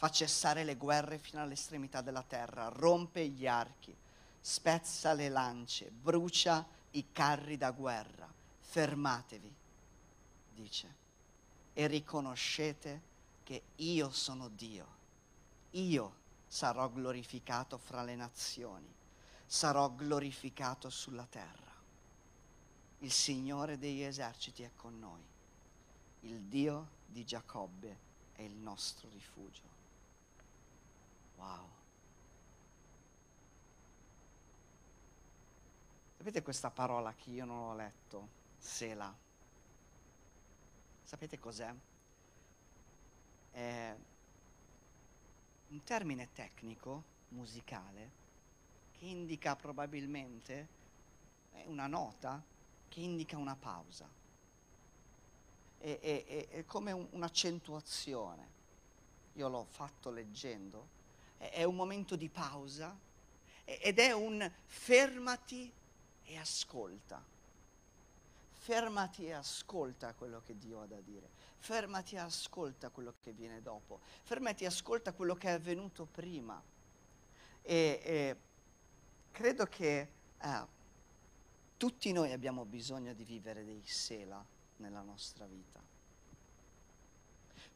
fa 0.00 0.08
cessare 0.08 0.64
le 0.64 0.76
guerre 0.76 1.18
fino 1.18 1.42
all'estremità 1.42 2.00
della 2.00 2.24
terra, 2.26 2.68
rompe 2.68 3.28
gli 3.28 3.46
archi, 3.46 3.94
spezza 4.40 5.12
le 5.12 5.28
lance, 5.28 5.90
brucia 5.90 6.66
i 6.92 7.12
carri 7.12 7.56
da 7.56 7.70
guerra. 7.70 8.28
Fermatevi, 8.60 9.54
dice, 10.54 10.94
e 11.72 11.86
riconoscete 11.86 13.08
che 13.42 13.62
io 13.76 14.10
sono 14.10 14.48
Dio. 14.48 14.98
Io 15.72 16.18
sarò 16.46 16.88
glorificato 16.88 17.78
fra 17.78 18.02
le 18.02 18.16
nazioni, 18.16 18.92
sarò 19.46 19.90
glorificato 19.90 20.90
sulla 20.90 21.26
terra. 21.26 21.68
Il 22.98 23.12
Signore 23.12 23.78
degli 23.78 24.02
eserciti 24.02 24.62
è 24.62 24.70
con 24.76 24.98
noi, 24.98 25.22
il 26.20 26.42
Dio 26.42 26.98
di 27.06 27.24
Giacobbe 27.24 27.98
è 28.32 28.42
il 28.42 28.54
nostro 28.54 29.08
rifugio. 29.08 29.62
Wow. 31.36 31.79
Sapete 36.20 36.42
questa 36.42 36.68
parola 36.68 37.14
che 37.14 37.30
io 37.30 37.46
non 37.46 37.56
ho 37.56 37.74
letto? 37.74 38.28
Sela. 38.58 39.10
Sapete 41.02 41.38
cos'è? 41.38 41.74
È 43.52 43.96
un 45.68 45.82
termine 45.82 46.28
tecnico, 46.34 47.04
musicale, 47.28 48.10
che 48.98 49.06
indica 49.06 49.56
probabilmente 49.56 50.68
una 51.64 51.86
nota 51.86 52.42
che 52.90 53.00
indica 53.00 53.38
una 53.38 53.56
pausa. 53.56 54.06
È, 55.78 55.98
è, 56.00 56.48
è, 56.50 56.64
come 56.66 56.92
un, 56.92 57.06
un'accentuazione. 57.12 58.46
Io 59.36 59.48
l'ho 59.48 59.64
fatto 59.64 60.10
leggendo 60.10 60.86
è 61.38 61.64
un 61.64 61.76
momento 61.76 62.14
di 62.14 62.28
pausa 62.28 62.94
ed 63.64 63.98
è 63.98 64.12
un 64.12 64.52
fermati 64.66 65.78
e 66.32 66.38
ascolta. 66.38 67.22
Fermati 68.52 69.26
e 69.26 69.32
ascolta 69.32 70.14
quello 70.14 70.42
che 70.44 70.56
Dio 70.56 70.82
ha 70.82 70.86
da 70.86 71.00
dire. 71.00 71.28
Fermati 71.58 72.14
e 72.14 72.18
ascolta 72.18 72.90
quello 72.90 73.14
che 73.22 73.32
viene 73.32 73.62
dopo. 73.62 74.00
Fermati 74.22 74.64
e 74.64 74.68
ascolta 74.68 75.12
quello 75.12 75.34
che 75.34 75.48
è 75.48 75.52
avvenuto 75.52 76.06
prima. 76.06 76.62
E, 77.62 78.00
e 78.02 78.36
credo 79.30 79.66
che 79.66 80.08
eh, 80.38 80.66
tutti 81.76 82.12
noi 82.12 82.32
abbiamo 82.32 82.64
bisogno 82.64 83.12
di 83.14 83.24
vivere 83.24 83.64
dei 83.64 83.82
sela 83.84 84.44
nella 84.76 85.02
nostra 85.02 85.46
vita. 85.46 85.80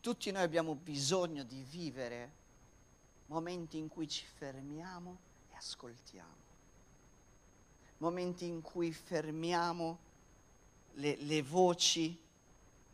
Tutti 0.00 0.30
noi 0.30 0.42
abbiamo 0.42 0.74
bisogno 0.74 1.42
di 1.44 1.62
vivere 1.62 2.42
momenti 3.26 3.78
in 3.78 3.88
cui 3.88 4.06
ci 4.06 4.26
fermiamo 4.26 5.18
e 5.50 5.56
ascoltiamo, 5.56 6.43
momenti 8.04 8.44
in 8.44 8.60
cui 8.60 8.92
fermiamo 8.92 9.98
le, 10.96 11.16
le 11.16 11.42
voci, 11.42 12.20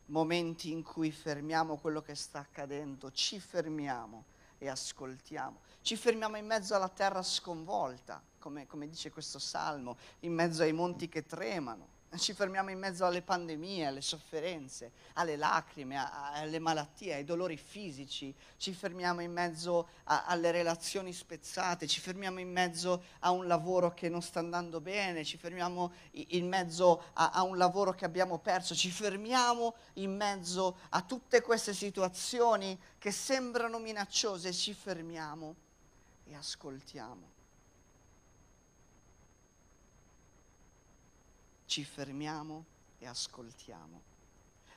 momenti 0.06 0.70
in 0.70 0.84
cui 0.84 1.10
fermiamo 1.10 1.78
quello 1.78 2.00
che 2.00 2.14
sta 2.14 2.38
accadendo, 2.38 3.10
ci 3.10 3.40
fermiamo 3.40 4.24
e 4.58 4.68
ascoltiamo, 4.68 5.58
ci 5.82 5.96
fermiamo 5.96 6.36
in 6.36 6.46
mezzo 6.46 6.76
alla 6.76 6.88
terra 6.88 7.24
sconvolta, 7.24 8.22
come, 8.38 8.68
come 8.68 8.88
dice 8.88 9.10
questo 9.10 9.40
salmo, 9.40 9.96
in 10.20 10.32
mezzo 10.32 10.62
ai 10.62 10.72
monti 10.72 11.08
che 11.08 11.26
tremano 11.26 11.98
ci 12.18 12.32
fermiamo 12.32 12.70
in 12.70 12.78
mezzo 12.78 13.06
alle 13.06 13.22
pandemie, 13.22 13.86
alle 13.86 14.00
sofferenze, 14.00 14.90
alle 15.14 15.36
lacrime, 15.36 15.96
alle 15.96 16.58
malattie, 16.58 17.14
ai 17.14 17.24
dolori 17.24 17.56
fisici, 17.56 18.34
ci 18.56 18.74
fermiamo 18.74 19.20
in 19.20 19.30
mezzo 19.30 19.88
a, 20.04 20.24
alle 20.26 20.50
relazioni 20.50 21.12
spezzate, 21.12 21.86
ci 21.86 22.00
fermiamo 22.00 22.40
in 22.40 22.50
mezzo 22.50 23.04
a 23.20 23.30
un 23.30 23.46
lavoro 23.46 23.94
che 23.94 24.08
non 24.08 24.22
sta 24.22 24.40
andando 24.40 24.80
bene, 24.80 25.24
ci 25.24 25.36
fermiamo 25.36 25.92
in 26.10 26.48
mezzo 26.48 27.04
a, 27.12 27.30
a 27.30 27.42
un 27.42 27.56
lavoro 27.56 27.92
che 27.92 28.04
abbiamo 28.04 28.38
perso, 28.38 28.74
ci 28.74 28.90
fermiamo 28.90 29.74
in 29.94 30.16
mezzo 30.16 30.78
a 30.90 31.02
tutte 31.02 31.40
queste 31.42 31.72
situazioni 31.72 32.76
che 32.98 33.12
sembrano 33.12 33.78
minacciose, 33.78 34.52
ci 34.52 34.74
fermiamo 34.74 35.54
e 36.24 36.34
ascoltiamo. 36.34 37.38
Ci 41.70 41.84
fermiamo 41.84 42.64
e 42.98 43.06
ascoltiamo. 43.06 44.02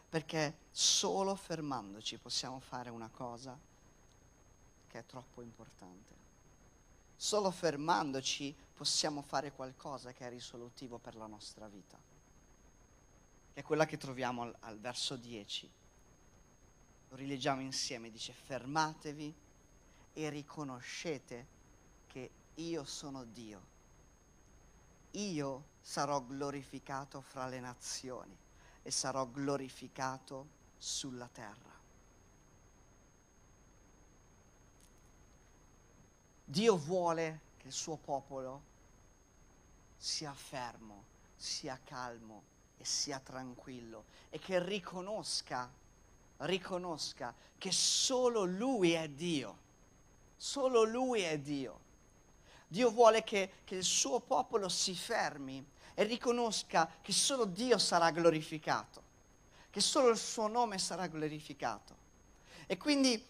Perché 0.07 0.57
solo 0.69 1.35
fermandoci 1.35 2.19
possiamo 2.19 2.59
fare 2.59 2.91
una 2.91 3.09
cosa 3.09 3.57
che 4.87 4.99
è 4.99 5.05
troppo 5.07 5.41
importante. 5.41 6.13
Solo 7.15 7.49
fermandoci 7.49 8.55
possiamo 8.75 9.23
fare 9.23 9.51
qualcosa 9.51 10.13
che 10.13 10.27
è 10.27 10.29
risolutivo 10.29 10.99
per 10.99 11.15
la 11.15 11.25
nostra 11.25 11.67
vita. 11.67 11.97
Che 13.53 13.59
è 13.59 13.63
quella 13.63 13.87
che 13.87 13.97
troviamo 13.97 14.43
al, 14.43 14.55
al 14.59 14.79
verso 14.79 15.15
10. 15.15 15.71
Lo 17.09 17.15
rileggiamo 17.15 17.61
insieme, 17.61 18.11
dice 18.11 18.33
fermatevi 18.33 19.33
e 20.13 20.29
riconoscete 20.29 21.47
che 22.05 22.29
io 22.53 22.83
sono 22.83 23.23
Dio 23.23 23.71
io 25.13 25.63
sarò 25.81 26.21
glorificato 26.21 27.21
fra 27.21 27.47
le 27.47 27.59
nazioni 27.59 28.35
e 28.81 28.91
sarò 28.91 29.25
glorificato 29.25 30.47
sulla 30.77 31.27
terra. 31.31 31.71
Dio 36.45 36.77
vuole 36.77 37.39
che 37.57 37.67
il 37.67 37.73
suo 37.73 37.95
popolo 37.95 38.61
sia 39.97 40.33
fermo, 40.33 41.03
sia 41.35 41.79
calmo 41.83 42.43
e 42.77 42.85
sia 42.85 43.19
tranquillo 43.19 44.03
e 44.29 44.39
che 44.39 44.61
riconosca, 44.61 45.69
riconosca 46.37 47.33
che 47.57 47.71
solo 47.71 48.43
Lui 48.43 48.91
è 48.91 49.07
Dio, 49.07 49.57
solo 50.35 50.83
Lui 50.83 51.21
è 51.21 51.39
Dio. 51.39 51.82
Dio 52.73 52.89
vuole 52.89 53.23
che, 53.23 53.51
che 53.65 53.75
il 53.75 53.83
suo 53.83 54.19
popolo 54.19 54.67
si 54.67 54.95
fermi 54.95 55.63
e 55.93 56.03
riconosca 56.05 56.89
che 57.03 57.11
solo 57.11 57.45
Dio 57.45 57.77
sarà 57.77 58.09
glorificato, 58.09 59.03
che 59.69 59.79
solo 59.79 60.09
il 60.09 60.17
suo 60.17 60.47
nome 60.47 60.79
sarà 60.79 61.05
glorificato. 61.05 61.95
E 62.65 62.75
quindi 62.77 63.23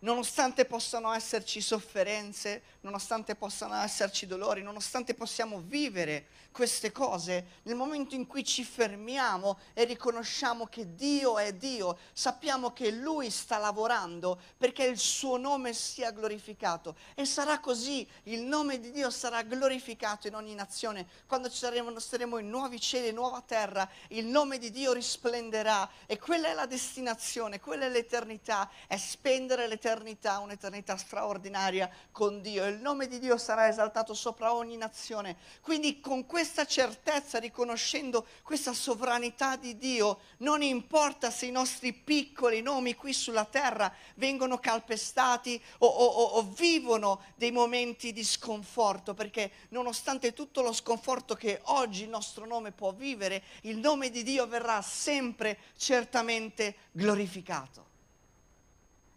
nonostante 0.00 0.64
possano 0.64 1.12
esserci 1.12 1.60
sofferenze, 1.60 2.62
nonostante 2.82 3.34
possano 3.34 3.74
esserci 3.76 4.26
dolori, 4.26 4.62
nonostante 4.62 5.14
possiamo 5.14 5.60
vivere 5.64 6.26
queste 6.52 6.90
cose, 6.90 7.60
nel 7.62 7.76
momento 7.76 8.14
in 8.14 8.26
cui 8.26 8.44
ci 8.44 8.64
fermiamo 8.64 9.58
e 9.74 9.84
riconosciamo 9.84 10.66
che 10.66 10.94
Dio 10.94 11.38
è 11.38 11.52
Dio, 11.52 11.98
sappiamo 12.12 12.72
che 12.72 12.90
Lui 12.90 13.30
sta 13.30 13.58
lavorando 13.58 14.40
perché 14.56 14.84
il 14.84 14.98
suo 14.98 15.36
nome 15.36 15.72
sia 15.72 16.10
glorificato. 16.10 16.96
E 17.14 17.24
sarà 17.24 17.60
così, 17.60 18.06
il 18.24 18.42
nome 18.42 18.80
di 18.80 18.90
Dio 18.90 19.10
sarà 19.10 19.42
glorificato 19.42 20.26
in 20.26 20.34
ogni 20.34 20.54
nazione. 20.54 21.06
Quando 21.26 21.48
saremo, 21.48 21.96
saremo 22.00 22.38
in 22.38 22.48
nuovi 22.48 22.80
cieli, 22.80 23.12
nuova 23.12 23.40
terra, 23.40 23.88
il 24.08 24.26
nome 24.26 24.58
di 24.58 24.70
Dio 24.72 24.92
risplenderà 24.92 25.88
e 26.06 26.18
quella 26.18 26.48
è 26.48 26.54
la 26.54 26.66
destinazione, 26.66 27.60
quella 27.60 27.84
è 27.84 27.88
l'eternità, 27.88 28.68
è 28.88 28.96
spendere 28.96 29.68
l'eternità, 29.68 29.87
un'eternità 29.94 30.96
straordinaria 30.96 31.90
con 32.10 32.40
Dio. 32.40 32.66
Il 32.66 32.80
nome 32.80 33.06
di 33.06 33.18
Dio 33.18 33.36
sarà 33.38 33.68
esaltato 33.68 34.14
sopra 34.14 34.54
ogni 34.54 34.76
nazione. 34.76 35.36
Quindi 35.60 36.00
con 36.00 36.26
questa 36.26 36.66
certezza, 36.66 37.38
riconoscendo 37.38 38.26
questa 38.42 38.72
sovranità 38.72 39.56
di 39.56 39.76
Dio, 39.78 40.20
non 40.38 40.62
importa 40.62 41.30
se 41.30 41.46
i 41.46 41.50
nostri 41.50 41.92
piccoli 41.92 42.60
nomi 42.60 42.94
qui 42.94 43.12
sulla 43.12 43.44
terra 43.44 43.92
vengono 44.16 44.58
calpestati 44.58 45.60
o, 45.78 45.86
o, 45.86 46.22
o 46.38 46.42
vivono 46.42 47.22
dei 47.36 47.50
momenti 47.50 48.12
di 48.12 48.24
sconforto, 48.24 49.14
perché 49.14 49.50
nonostante 49.70 50.32
tutto 50.32 50.62
lo 50.62 50.72
sconforto 50.72 51.34
che 51.34 51.60
oggi 51.64 52.02
il 52.02 52.08
nostro 52.08 52.46
nome 52.46 52.72
può 52.72 52.92
vivere, 52.92 53.42
il 53.62 53.78
nome 53.78 54.10
di 54.10 54.22
Dio 54.22 54.46
verrà 54.46 54.82
sempre 54.82 55.58
certamente 55.76 56.74
glorificato. 56.92 57.87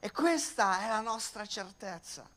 E 0.04 0.12
questa 0.12 0.82
è 0.82 0.88
la 0.88 1.00
nostra 1.00 1.46
certezza. 1.46 2.28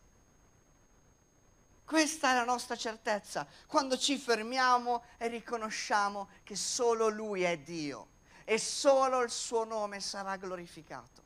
Questa 1.83 2.31
è 2.31 2.35
la 2.35 2.45
nostra 2.45 2.77
certezza, 2.77 3.47
quando 3.67 3.97
ci 3.97 4.19
fermiamo 4.19 5.03
e 5.17 5.29
riconosciamo 5.29 6.29
che 6.43 6.57
solo 6.57 7.09
Lui 7.09 7.43
è 7.43 7.59
Dio 7.59 8.09
e 8.45 8.59
solo 8.59 9.23
il 9.23 9.31
suo 9.31 9.65
nome 9.65 10.01
sarà 10.01 10.37
glorificato. 10.37 11.23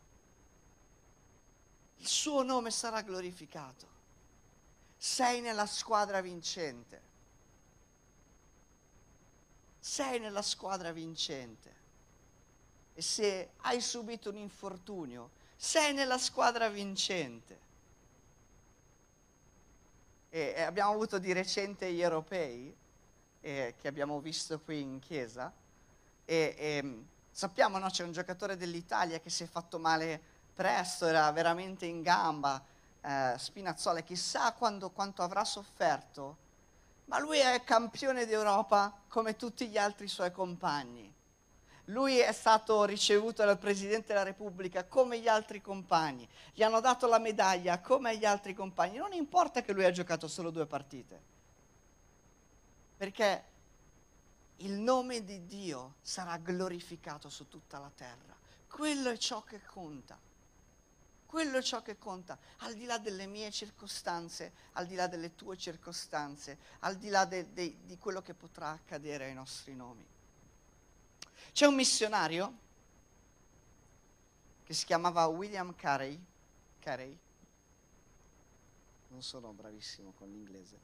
Il 1.97 2.07
suo 2.07 2.45
nome 2.45 2.71
sarà 2.71 3.03
glorificato. 3.03 3.87
Sei 4.97 5.41
nella 5.41 5.67
squadra 5.67 6.21
vincente. 6.21 7.03
Sei 9.81 10.21
nella 10.21 10.43
squadra 10.43 10.93
vincente. 10.93 11.75
E 12.95 13.03
se 13.03 13.51
hai 13.63 13.81
subito 13.81 14.31
un 14.31 14.37
infortunio, 14.37 15.31
sei 15.61 15.93
nella 15.93 16.19
squadra 16.19 16.69
vincente. 16.69 17.59
E, 20.29 20.63
abbiamo 20.63 20.93
avuto 20.93 21.19
di 21.19 21.33
recente 21.33 21.93
gli 21.93 22.01
europei 22.01 22.73
eh, 23.41 23.75
che 23.77 23.89
abbiamo 23.89 24.21
visto 24.21 24.61
qui 24.61 24.81
in 24.81 25.01
chiesa. 25.01 25.53
E, 26.25 26.55
e 26.57 27.03
sappiamo, 27.33 27.79
no, 27.79 27.89
c'è 27.89 28.05
un 28.05 28.13
giocatore 28.13 28.57
dell'Italia 28.57 29.19
che 29.19 29.31
si 29.31 29.43
è 29.43 29.47
fatto 29.49 29.81
male 29.81 30.21
presto, 30.55 31.07
era 31.07 31.31
veramente 31.33 31.87
in 31.87 32.03
gamba, 32.03 32.63
eh, 33.01 33.35
Spinazzola, 33.37 34.01
chissà 34.03 34.53
quando, 34.53 34.91
quanto 34.91 35.23
avrà 35.23 35.45
sofferto, 35.45 36.37
ma 37.07 37.19
lui 37.19 37.39
è 37.39 37.65
campione 37.65 38.27
d'Europa 38.27 38.97
come 39.09 39.35
tutti 39.35 39.69
gli 39.69 39.77
altri 39.77 40.07
suoi 40.07 40.31
compagni. 40.31 41.13
Lui 41.89 42.19
è 42.19 42.33
stato 42.33 42.85
ricevuto 42.85 43.45
dal 43.45 43.59
Presidente 43.59 44.09
della 44.09 44.23
Repubblica 44.23 44.85
come 44.85 45.21
gli 45.21 45.29
altri 45.29 45.63
compagni, 45.63 46.29
gli 46.53 46.63
hanno 46.63 46.81
dato 46.81 47.07
la 47.07 47.19
medaglia 47.19 47.81
come 47.81 48.11
agli 48.11 48.27
altri 48.27 48.53
compagni, 48.53 48.99
non 48.99 49.15
importa 49.15 49.63
che 49.63 49.73
lui 49.73 49.85
ha 49.85 49.91
giocato 49.91 50.29
solo 50.29 50.51
due 50.51 50.67
partite, 50.67 51.21
perché 52.97 53.45
il 54.57 54.73
nome 54.73 55.25
di 55.25 55.47
Dio 55.47 55.95
sarà 56.03 56.37
glorificato 56.37 57.31
su 57.31 57.49
tutta 57.49 57.79
la 57.79 57.91
terra. 57.95 58.37
Quello 58.69 59.09
è 59.09 59.17
ciò 59.17 59.43
che 59.43 59.63
conta. 59.65 60.19
Quello 61.25 61.59
è 61.59 61.63
ciò 61.63 61.81
che 61.83 61.97
conta, 61.97 62.39
al 62.59 62.75
di 62.75 62.85
là 62.85 62.99
delle 62.99 63.27
mie 63.27 63.51
circostanze, 63.51 64.53
al 64.73 64.87
di 64.87 64.95
là 64.95 65.07
delle 65.07 65.35
tue 65.35 65.57
circostanze, 65.57 66.59
al 66.81 66.97
di 66.97 67.09
là 67.09 67.25
de, 67.25 67.53
de, 67.53 67.77
di 67.85 67.99
quello 67.99 68.21
che 68.21 68.35
potrà 68.35 68.71
accadere 68.71 69.27
ai 69.27 69.35
nostri 69.35 69.75
nomi. 69.75 70.07
C'è 71.59 71.67
un 71.67 71.75
missionario 71.75 72.57
che 74.63 74.73
si 74.73 74.87
chiamava 74.87 75.27
William 75.27 75.75
Carey, 75.75 76.17
Carey. 76.79 77.19
non 79.09 79.23
sono 79.23 79.51
bravissimo 79.51 80.13
con 80.17 80.29
l'inglese, 80.29 80.79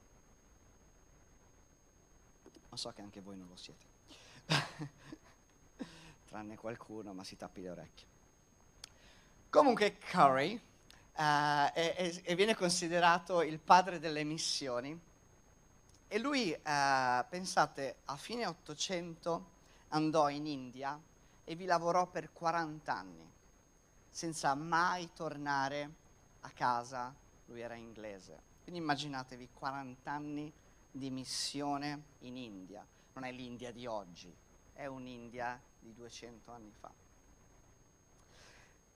ma 2.67 2.75
so 2.75 2.91
che 2.91 2.99
anche 2.99 3.21
voi 3.21 3.37
non 3.37 3.47
lo 3.47 3.55
siete, 3.55 3.85
tranne 6.27 6.57
qualcuno, 6.57 7.13
ma 7.13 7.23
si 7.23 7.37
tappi 7.37 7.61
le 7.61 7.69
orecchie. 7.69 8.07
Comunque 9.49 9.97
Carey 9.97 10.55
uh, 10.55 10.61
è, 11.13 11.71
è, 11.71 12.21
è, 12.21 12.35
viene 12.35 12.53
considerato 12.53 13.43
il 13.43 13.59
padre 13.59 13.97
delle 13.97 14.25
missioni 14.25 14.99
e 16.09 16.19
lui, 16.19 16.51
uh, 16.51 17.25
pensate, 17.29 17.99
a 18.03 18.17
fine 18.17 18.45
800 18.45 19.53
andò 19.95 20.29
in 20.29 20.45
India 20.45 20.99
e 21.43 21.55
vi 21.55 21.65
lavorò 21.65 22.05
per 22.05 22.31
40 22.33 22.93
anni, 22.93 23.31
senza 24.09 24.53
mai 24.53 25.09
tornare 25.13 25.89
a 26.41 26.49
casa, 26.49 27.13
lui 27.45 27.61
era 27.61 27.75
inglese. 27.75 28.53
Quindi 28.63 28.81
immaginatevi 28.81 29.49
40 29.53 30.11
anni 30.11 30.51
di 30.91 31.09
missione 31.09 32.03
in 32.19 32.35
India, 32.35 32.85
non 33.13 33.23
è 33.23 33.31
l'India 33.31 33.71
di 33.71 33.85
oggi, 33.85 34.33
è 34.73 34.85
un'India 34.85 35.59
di 35.79 35.93
200 35.93 36.51
anni 36.51 36.71
fa. 36.77 36.91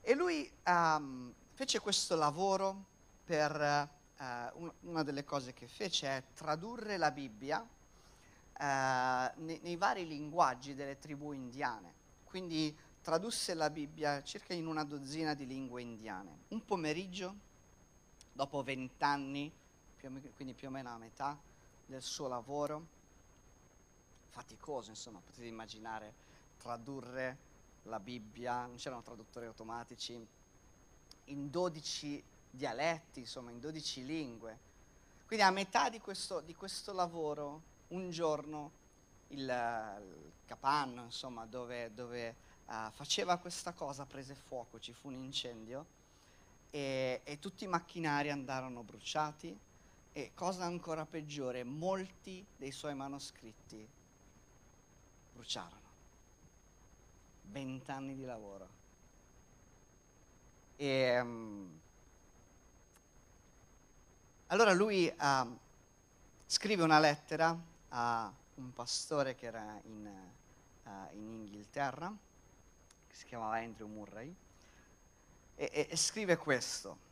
E 0.02 0.16
lui 0.16 0.52
um, 0.66 1.34
fece 1.54 1.80
questo 1.80 2.16
lavoro 2.16 2.86
per 3.24 3.90
uh, 4.18 4.62
un, 4.62 4.72
una 4.82 5.04
delle 5.04 5.24
cose 5.24 5.54
che 5.54 5.68
fece 5.68 6.08
è 6.08 6.24
tradurre 6.34 6.98
la 6.98 7.12
Bibbia 7.12 7.66
eh, 8.60 9.32
nei, 9.36 9.60
nei 9.64 9.78
vari 9.78 10.06
linguaggi 10.06 10.76
delle 10.76 11.00
tribù 11.00 11.32
indiane. 11.32 11.94
Quindi 12.26 12.76
tradusse 13.02 13.54
la 13.54 13.70
Bibbia 13.70 14.22
circa 14.24 14.54
in 14.54 14.68
una 14.68 14.84
dozzina 14.84 15.34
di 15.34 15.48
lingue 15.48 15.82
indiane. 15.82 16.40
Un 16.50 16.66
pomeriggio, 16.66 17.36
dopo 18.34 18.62
vent'anni, 18.62 19.52
quindi 20.36 20.54
più 20.54 20.68
o 20.68 20.72
meno 20.72 20.90
a 20.90 20.98
metà 20.98 21.38
del 21.86 22.02
suo 22.02 22.28
lavoro, 22.28 22.86
faticoso, 24.30 24.90
insomma, 24.90 25.22
potete 25.26 25.48
immaginare 25.48 26.14
tradurre 26.58 27.38
la 27.84 28.00
Bibbia, 28.00 28.66
non 28.66 28.76
c'erano 28.76 29.02
traduttori 29.02 29.46
automatici, 29.46 30.28
in 31.26 31.50
12 31.50 32.24
dialetti, 32.52 33.22
insomma, 33.22 33.52
in 33.52 33.60
12 33.60 34.06
lingue. 34.06 34.68
Quindi 35.26 35.46
a 35.46 35.52
metà 35.52 35.90
di 35.90 36.00
questo, 36.00 36.42
di 36.42 36.56
questo 36.56 36.92
lavoro 36.92 37.69
un 37.90 38.10
giorno 38.10 38.72
il, 39.30 39.40
il 39.40 40.32
capanno, 40.46 41.04
insomma, 41.04 41.46
dove, 41.46 41.94
dove 41.94 42.36
uh, 42.66 42.90
faceva 42.92 43.38
questa 43.38 43.74
cosa 43.74 44.06
prese 44.06 44.36
fuoco, 44.36 44.80
ci 44.80 44.94
fu 44.94 45.08
un 45.08 45.16
incendio 45.16 45.86
e, 46.72 47.22
e 47.24 47.40
tutti 47.40 47.64
i 47.64 47.68
macchinari 47.68 48.30
andarono 48.30 48.84
bruciati 48.84 49.58
e 50.12 50.32
cosa 50.34 50.66
ancora 50.66 51.06
peggiore, 51.06 51.64
molti 51.64 52.46
dei 52.58 52.72
suoi 52.72 52.96
manoscritti 52.96 53.88
bruciarono. 55.34 55.88
Vent'anni 57.44 58.16
di 58.16 58.26
lavoro. 58.26 58.78
E, 60.76 61.20
um, 61.20 61.80
allora 64.48 64.74
lui 64.74 65.08
uh, 65.08 65.58
scrive 66.46 66.84
una 66.84 67.00
lettera 67.00 67.58
a 67.90 68.32
un 68.56 68.74
pastore 68.74 69.36
che 69.36 69.46
era 69.46 69.80
in, 69.84 70.10
uh, 70.84 70.90
in 71.14 71.34
Inghilterra, 71.34 72.16
che 73.08 73.16
si 73.16 73.26
chiamava 73.26 73.58
Andrew 73.58 73.88
Murray, 73.88 74.36
e, 75.56 75.70
e, 75.72 75.88
e 75.90 75.96
scrive 75.98 76.38
questo. 76.38 77.08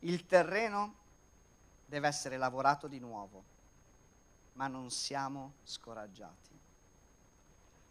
Il 0.00 0.26
terreno 0.26 1.02
deve 1.86 2.08
essere 2.08 2.36
lavorato 2.36 2.88
di 2.88 2.98
nuovo, 2.98 3.42
ma 4.54 4.66
non 4.66 4.90
siamo 4.90 5.54
scoraggiati. 5.64 6.52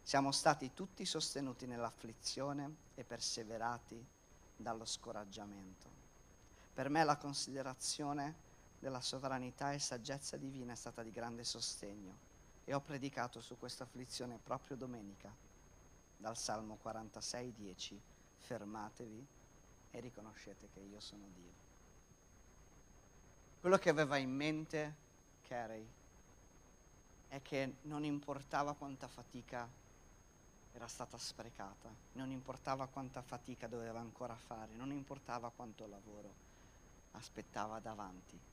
Siamo 0.01 0.31
stati 0.31 0.73
tutti 0.73 1.05
sostenuti 1.05 1.65
nell'afflizione 1.65 2.75
e 2.95 3.03
perseverati 3.03 4.05
dallo 4.55 4.85
scoraggiamento. 4.85 5.89
Per 6.73 6.89
me 6.89 7.03
la 7.03 7.17
considerazione 7.17 8.51
della 8.83 8.99
sovranità 8.99 9.71
e 9.71 9.79
saggezza 9.79 10.35
divina 10.35 10.73
è 10.73 10.75
stata 10.75 11.03
di 11.03 11.11
grande 11.11 11.45
sostegno 11.45 12.17
e 12.65 12.73
ho 12.73 12.81
predicato 12.81 13.39
su 13.39 13.57
questa 13.57 13.85
afflizione 13.85 14.37
proprio 14.43 14.75
domenica 14.75 15.33
dal 16.17 16.35
Salmo 16.35 16.75
46, 16.81 17.53
10. 17.53 18.01
Fermatevi 18.39 19.25
e 19.89 19.99
riconoscete 20.01 20.67
che 20.73 20.81
io 20.81 20.99
sono 20.99 21.23
Dio. 21.33 21.51
Quello 23.61 23.77
che 23.77 23.89
aveva 23.89 24.17
in 24.17 24.35
mente 24.35 24.95
Carey 25.47 25.87
è 27.29 27.41
che 27.41 27.75
non 27.83 28.03
importava 28.03 28.73
quanta 28.73 29.07
fatica 29.07 29.65
era 30.73 30.87
stata 30.87 31.17
sprecata, 31.17 31.89
non 32.13 32.31
importava 32.31 32.87
quanta 32.87 33.21
fatica 33.21 33.67
doveva 33.67 34.01
ancora 34.01 34.35
fare, 34.35 34.73
non 34.73 34.91
importava 34.91 35.51
quanto 35.55 35.87
lavoro 35.87 36.33
aspettava 37.11 37.79
davanti, 37.79 38.51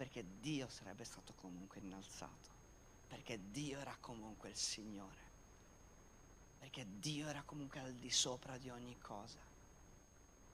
perché 0.00 0.24
Dio 0.40 0.66
sarebbe 0.70 1.04
stato 1.04 1.34
comunque 1.34 1.78
innalzato, 1.78 2.48
perché 3.06 3.38
Dio 3.50 3.78
era 3.80 3.94
comunque 4.00 4.48
il 4.48 4.56
Signore, 4.56 5.20
perché 6.58 6.86
Dio 6.98 7.28
era 7.28 7.42
comunque 7.42 7.80
al 7.80 7.92
di 7.92 8.10
sopra 8.10 8.56
di 8.56 8.70
ogni 8.70 8.96
cosa, 8.98 9.36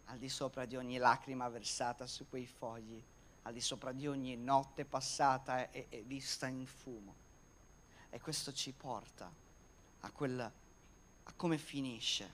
al 0.07 0.19
di 0.19 0.29
sopra 0.29 0.65
di 0.65 0.75
ogni 0.75 0.97
lacrima 0.97 1.49
versata 1.49 2.09
su 2.09 2.29
quei 2.29 2.45
fogli, 2.45 3.01
al 3.43 3.53
di 3.53 3.61
sopra 3.61 3.93
di 3.93 4.09
ogni 4.09 4.35
notte 4.35 4.85
passata 4.85 5.71
e, 5.71 5.87
e 5.91 6.03
vista 6.03 6.49
in 6.49 6.67
fumo. 6.67 7.15
E 8.11 8.21
questo 8.21 8.53
ci 8.53 8.73
porta 8.73 9.33
a, 10.01 10.11
quel, 10.11 10.41
a 10.41 11.33
come 11.37 11.57
finisce 11.57 12.29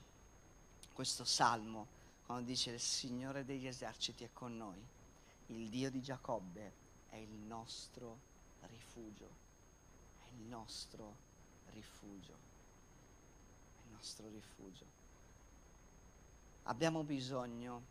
questo 0.95 1.27
salmo 1.27 1.89
quando 2.25 2.47
dice 2.47 2.71
il 2.71 2.81
Signore 2.81 3.45
degli 3.45 3.67
eserciti 3.67 4.25
è 4.25 4.31
con 4.33 4.57
noi, 4.57 4.83
il 5.49 5.69
Dio 5.69 5.91
di 5.91 6.01
Giacobbe 6.01 6.81
è 7.13 7.17
il 7.17 7.29
nostro 7.29 8.19
rifugio, 8.63 9.29
è 10.25 10.29
il 10.31 10.47
nostro 10.49 11.15
rifugio, 11.73 12.33
è 12.33 13.87
il 13.87 13.93
nostro 13.93 14.29
rifugio. 14.31 14.87
Abbiamo 16.65 17.03
bisogno, 17.03 17.83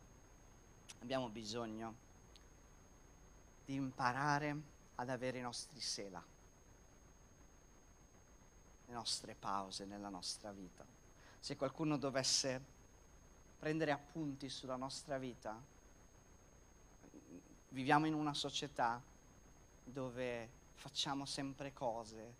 abbiamo 1.01 1.29
bisogno 1.29 1.93
di 3.65 3.75
imparare 3.75 4.59
ad 4.95 5.09
avere 5.09 5.37
i 5.37 5.41
nostri 5.41 5.79
sela, 5.79 6.23
le 8.87 8.93
nostre 8.93 9.35
pause 9.35 9.85
nella 9.85 10.09
nostra 10.09 10.51
vita. 10.51 10.83
Se 11.39 11.55
qualcuno 11.55 11.97
dovesse 11.97 12.59
prendere 13.59 13.91
appunti 13.91 14.49
sulla 14.49 14.77
nostra 14.77 15.19
vita, 15.19 15.61
viviamo 17.69 18.07
in 18.07 18.15
una 18.15 18.33
società 18.33 19.09
dove 19.91 20.49
facciamo 20.73 21.25
sempre 21.25 21.73
cose 21.73 22.35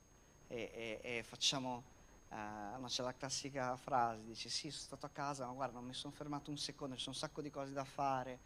e, 0.47 0.99
e, 1.03 1.17
e 1.17 1.23
facciamo, 1.23 1.83
uh, 2.29 2.79
no, 2.79 2.87
c'è 2.87 3.03
la 3.03 3.13
classica 3.13 3.75
frase, 3.77 4.23
dice 4.23 4.49
sì, 4.49 4.69
sono 4.71 4.83
stato 4.83 5.05
a 5.05 5.09
casa, 5.09 5.45
ma 5.45 5.53
guarda, 5.53 5.79
non 5.79 5.87
mi 5.87 5.93
sono 5.93 6.13
fermato 6.13 6.49
un 6.49 6.57
secondo, 6.57 6.95
ci 6.95 7.01
sono 7.01 7.15
un 7.15 7.21
sacco 7.21 7.41
di 7.41 7.49
cose 7.49 7.71
da 7.71 7.83
fare, 7.83 8.39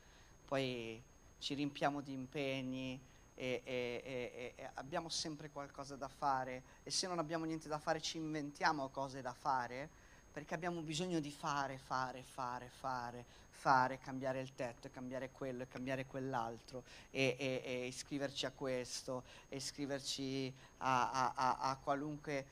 poi 0.45 1.01
ci 1.39 1.53
riempiamo 1.53 2.01
di 2.01 2.13
impegni 2.13 2.99
e, 3.35 3.61
e, 3.63 4.53
e, 4.55 4.69
abbiamo 4.75 5.09
sempre 5.09 5.49
qualcosa 5.49 5.95
da 5.95 6.07
fare 6.07 6.63
e 6.83 6.91
se 6.91 7.07
non 7.07 7.19
abbiamo 7.19 7.45
niente 7.45 7.67
da 7.67 7.79
fare 7.79 8.01
ci 8.01 8.17
inventiamo 8.17 8.89
cose 8.89 9.21
da 9.21 9.33
fare 9.33 9.89
perché 10.35 10.53
abbiamo 10.53 10.81
bisogno 10.81 11.21
di 11.21 11.31
fare, 11.31 11.77
fare, 11.77 12.21
fare, 12.21 12.67
fare, 12.67 13.25
fare, 13.51 13.99
cambiare 13.99 14.41
il 14.41 14.53
tetto, 14.53 14.89
cambiare 14.89 15.31
quello, 15.31 15.63
e 15.63 15.67
cambiare 15.69 16.05
quell'altro, 16.05 16.83
e, 17.09 17.37
e, 17.39 17.61
e, 17.63 17.87
iscriverci 17.87 18.45
a 18.45 18.51
questo, 18.51 19.23
e 19.47 19.55
iscriverci 19.55 20.53
a, 20.79 21.09
a, 21.09 21.33
a, 21.35 21.57
a 21.69 21.77
qualunque, 21.77 22.45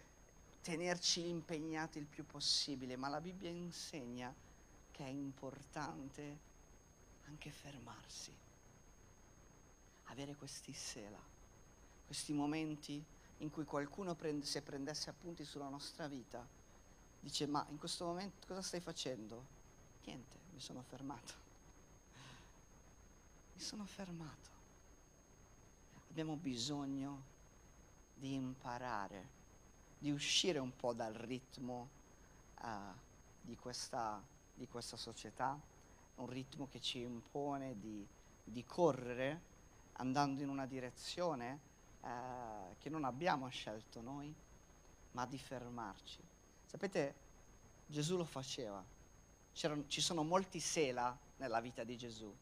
tenerci 0.62 1.28
impegnati 1.28 1.98
il 1.98 2.06
più 2.06 2.26
possibile, 2.26 2.96
ma 2.96 3.10
la 3.10 3.20
Bibbia 3.20 3.50
insegna 3.50 4.34
che 4.90 5.04
è 5.04 5.10
importante 5.10 6.38
anche 7.26 7.52
fermarsi, 7.52 8.34
avere 10.06 10.36
questi 10.36 10.72
sela, 10.72 11.20
questi 12.06 12.32
momenti 12.32 13.04
in 13.40 13.50
cui 13.50 13.66
qualcuno 13.66 14.16
prende, 14.16 14.46
se 14.46 14.62
prendesse 14.62 15.10
appunti 15.10 15.44
sulla 15.44 15.68
nostra 15.68 16.08
vita, 16.08 16.62
dice 17.24 17.48
ma 17.48 17.66
in 17.70 17.78
questo 17.78 18.04
momento 18.04 18.46
cosa 18.46 18.62
stai 18.62 18.82
facendo? 18.82 19.46
Niente, 20.04 20.38
mi 20.52 20.60
sono 20.60 20.82
fermato. 20.82 21.34
Mi 23.54 23.62
sono 23.62 23.86
fermato. 23.86 24.50
Abbiamo 26.10 26.36
bisogno 26.36 27.32
di 28.14 28.34
imparare, 28.34 29.30
di 29.98 30.12
uscire 30.12 30.60
un 30.60 30.76
po' 30.76 30.94
dal 30.94 31.14
ritmo 31.14 31.90
uh, 32.62 32.68
di, 33.42 33.56
questa, 33.56 34.22
di, 34.54 34.68
questa, 34.68 34.98
società, 34.98 35.58
un 36.16 36.28
ritmo 36.28 36.68
che 36.68 36.82
ci 36.82 37.00
impone 37.00 37.80
di, 37.80 38.06
di 38.44 38.66
correre 38.66 39.52
andando 39.94 40.42
in 40.42 40.50
una 40.50 40.66
direzione 40.66 41.60
uh, 42.02 42.76
che 42.80 42.90
non 42.90 43.06
abbiamo 43.06 43.48
scelto 43.48 44.02
noi, 44.02 44.32
ma 45.12 45.26
di 45.26 45.38
fermarci 45.40 46.32
Sapete, 46.74 47.14
Gesù 47.86 48.18
lo 48.18 48.26
faceva. 48.26 48.84
C'erano, 49.54 49.84
ci 49.86 50.02
sono 50.02 50.24
molti 50.24 50.60
sela 50.60 51.16
nella 51.38 51.62
vita 51.62 51.84
di 51.84 51.96
Gesù. 51.96 52.36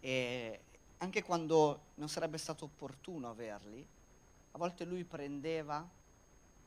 E 0.00 0.60
anche 0.96 1.22
quando 1.22 1.82
non 1.94 2.08
sarebbe 2.08 2.36
stato 2.36 2.64
opportuno 2.64 3.30
averli, 3.30 3.86
a 4.50 4.58
volte 4.58 4.84
lui 4.84 5.04
prendeva 5.04 5.88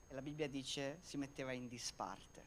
e 0.07 0.13
la 0.13 0.21
Bibbia 0.21 0.47
dice 0.47 0.99
si 1.01 1.17
metteva 1.17 1.51
in 1.51 1.67
disparte. 1.67 2.45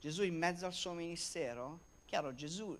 Gesù 0.00 0.22
in 0.22 0.38
mezzo 0.38 0.64
al 0.64 0.72
suo 0.72 0.94
ministero, 0.94 1.78
chiaro, 2.06 2.34
Gesù 2.34 2.74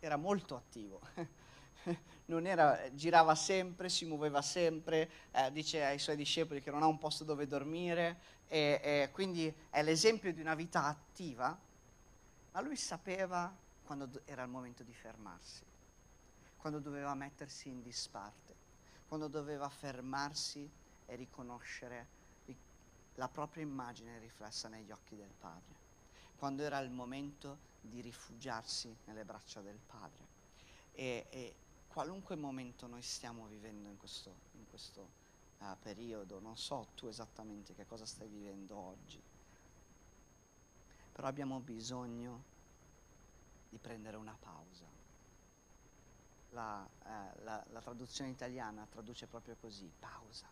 era 0.00 0.16
molto 0.16 0.56
attivo. 0.56 1.00
era, 2.26 2.94
girava 2.94 3.34
sempre, 3.34 3.88
si 3.88 4.04
muoveva 4.04 4.42
sempre, 4.42 5.10
eh, 5.32 5.50
dice 5.52 5.84
ai 5.84 5.98
suoi 5.98 6.16
discepoli 6.16 6.62
che 6.62 6.70
non 6.70 6.82
ha 6.82 6.86
un 6.86 6.98
posto 6.98 7.24
dove 7.24 7.46
dormire, 7.46 8.40
e, 8.48 8.80
e 8.82 9.08
quindi 9.12 9.52
è 9.70 9.82
l'esempio 9.82 10.32
di 10.32 10.40
una 10.40 10.54
vita 10.54 10.84
attiva, 10.84 11.58
ma 12.52 12.60
lui 12.60 12.76
sapeva 12.76 13.54
quando 13.84 14.22
era 14.24 14.42
il 14.42 14.48
momento 14.48 14.82
di 14.82 14.94
fermarsi, 14.94 15.64
quando 16.56 16.78
doveva 16.78 17.14
mettersi 17.14 17.68
in 17.68 17.82
disparte, 17.82 18.54
quando 19.08 19.28
doveva 19.28 19.68
fermarsi 19.68 20.68
e 21.06 21.16
riconoscere 21.16 22.20
la 23.16 23.28
propria 23.28 23.62
immagine 23.62 24.18
riflessa 24.18 24.68
negli 24.68 24.90
occhi 24.90 25.16
del 25.16 25.32
Padre, 25.38 25.74
quando 26.36 26.62
era 26.62 26.78
il 26.78 26.90
momento 26.90 27.70
di 27.80 28.00
rifugiarsi 28.00 28.96
nelle 29.04 29.24
braccia 29.24 29.60
del 29.60 29.78
Padre. 29.86 30.30
E, 30.94 31.26
e 31.30 31.54
qualunque 31.92 32.36
momento 32.36 32.86
noi 32.86 33.02
stiamo 33.02 33.46
vivendo 33.46 33.88
in 33.88 33.98
questo, 33.98 34.34
in 34.52 34.66
questo 34.66 35.08
uh, 35.58 35.76
periodo, 35.82 36.40
non 36.40 36.56
so 36.56 36.88
tu 36.94 37.06
esattamente 37.06 37.74
che 37.74 37.86
cosa 37.86 38.06
stai 38.06 38.28
vivendo 38.28 38.74
oggi, 38.74 39.22
però 41.12 41.28
abbiamo 41.28 41.60
bisogno 41.60 42.50
di 43.68 43.76
prendere 43.76 44.16
una 44.16 44.36
pausa. 44.40 45.00
La, 46.50 46.86
eh, 47.06 47.42
la, 47.44 47.64
la 47.70 47.80
traduzione 47.80 48.30
italiana 48.30 48.86
traduce 48.90 49.26
proprio 49.26 49.56
così, 49.58 49.90
pausa, 49.98 50.46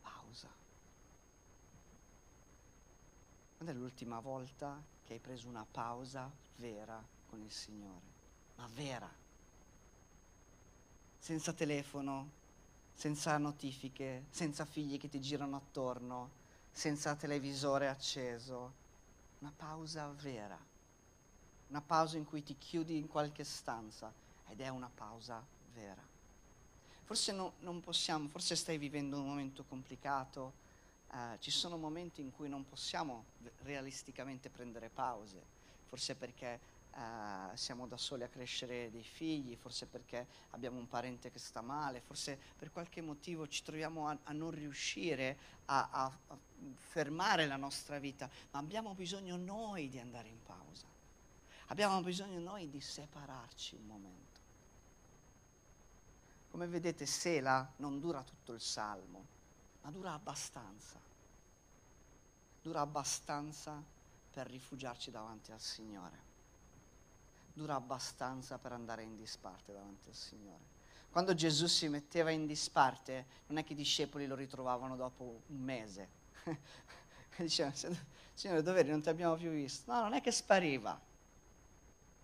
pausa. 0.00 0.48
Quando 3.56 3.74
è 3.74 3.76
l'ultima 3.76 4.20
volta 4.20 4.80
che 5.04 5.14
hai 5.14 5.18
preso 5.18 5.48
una 5.48 5.66
pausa 5.68 6.30
vera 6.56 7.02
con 7.26 7.40
il 7.40 7.50
Signore? 7.50 8.20
Ma 8.56 8.68
vera 8.68 9.21
senza 11.22 11.52
telefono, 11.52 12.30
senza 12.92 13.38
notifiche, 13.38 14.24
senza 14.30 14.64
figli 14.64 14.98
che 14.98 15.08
ti 15.08 15.20
girano 15.20 15.54
attorno, 15.54 16.30
senza 16.72 17.14
televisore 17.14 17.86
acceso. 17.86 18.72
Una 19.38 19.52
pausa 19.56 20.08
vera, 20.20 20.58
una 21.68 21.80
pausa 21.80 22.16
in 22.16 22.24
cui 22.24 22.42
ti 22.42 22.56
chiudi 22.58 22.96
in 22.96 23.06
qualche 23.06 23.44
stanza 23.44 24.12
ed 24.48 24.60
è 24.60 24.66
una 24.66 24.90
pausa 24.92 25.40
vera. 25.72 26.02
Forse 27.04 27.30
no, 27.30 27.52
non 27.60 27.80
possiamo, 27.80 28.26
forse 28.26 28.56
stai 28.56 28.76
vivendo 28.76 29.16
un 29.16 29.28
momento 29.28 29.62
complicato, 29.68 30.52
uh, 31.12 31.38
ci 31.38 31.52
sono 31.52 31.76
momenti 31.76 32.20
in 32.20 32.32
cui 32.32 32.48
non 32.48 32.68
possiamo 32.68 33.26
realisticamente 33.62 34.48
prendere 34.48 34.88
pause, 34.88 35.40
forse 35.88 36.16
perché 36.16 36.58
Uh, 36.94 37.56
siamo 37.56 37.86
da 37.86 37.96
soli 37.96 38.22
a 38.22 38.28
crescere 38.28 38.90
dei 38.90 39.02
figli, 39.02 39.56
forse 39.56 39.86
perché 39.86 40.26
abbiamo 40.50 40.78
un 40.78 40.86
parente 40.86 41.30
che 41.30 41.38
sta 41.38 41.62
male, 41.62 42.02
forse 42.02 42.38
per 42.54 42.70
qualche 42.70 43.00
motivo 43.00 43.48
ci 43.48 43.62
troviamo 43.62 44.08
a, 44.08 44.18
a 44.24 44.32
non 44.32 44.50
riuscire 44.50 45.38
a, 45.66 45.88
a, 45.90 46.04
a, 46.04 46.38
fermare 46.74 47.46
la 47.46 47.56
nostra 47.56 47.98
vita, 47.98 48.28
ma 48.50 48.58
abbiamo 48.58 48.94
bisogno 48.94 49.38
noi 49.38 49.88
di 49.88 49.98
andare 49.98 50.28
in 50.28 50.42
pausa, 50.42 50.84
abbiamo 51.68 52.02
bisogno 52.02 52.38
noi 52.40 52.68
di 52.68 52.80
separarci 52.82 53.74
un 53.76 53.86
momento. 53.86 54.40
Come 56.50 56.66
vedete, 56.66 57.06
Sela 57.06 57.72
non 57.76 58.00
dura 58.00 58.22
tutto 58.22 58.52
il 58.52 58.60
salmo, 58.60 59.24
ma 59.80 59.90
dura 59.90 60.12
abbastanza. 60.12 61.00
Dura 62.60 62.82
abbastanza 62.82 63.82
per 64.30 64.46
rifugiarci 64.48 65.10
davanti 65.10 65.52
al 65.52 65.60
Signore 65.60 66.31
dura 67.52 67.74
abbastanza 67.74 68.58
per 68.58 68.72
andare 68.72 69.02
in 69.02 69.16
disparte 69.16 69.72
davanti 69.72 70.08
al 70.08 70.14
Signore. 70.14 70.70
Quando 71.10 71.34
Gesù 71.34 71.66
si 71.66 71.88
metteva 71.88 72.30
in 72.30 72.46
disparte, 72.46 73.26
non 73.48 73.58
è 73.58 73.64
che 73.64 73.74
i 73.74 73.76
discepoli 73.76 74.26
lo 74.26 74.34
ritrovavano 74.34 74.96
dopo 74.96 75.42
un 75.46 75.60
mese. 75.60 76.08
Dicevano, 77.36 77.76
Signore, 78.32 78.62
dov'eri? 78.62 78.88
Non 78.88 79.02
ti 79.02 79.10
abbiamo 79.10 79.36
più 79.36 79.50
visto. 79.50 79.92
No, 79.92 80.00
non 80.00 80.14
è 80.14 80.22
che 80.22 80.30
spariva, 80.30 80.98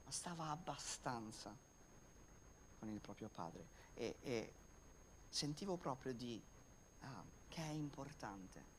ma 0.04 0.10
stava 0.10 0.48
abbastanza 0.48 1.54
con 2.78 2.88
il 2.88 3.00
proprio 3.00 3.28
padre. 3.28 3.66
E, 3.94 4.16
e 4.22 4.52
sentivo 5.28 5.76
proprio 5.76 6.14
di, 6.14 6.40
ah, 7.00 7.22
che 7.48 7.62
è 7.62 7.72
importante 7.72 8.76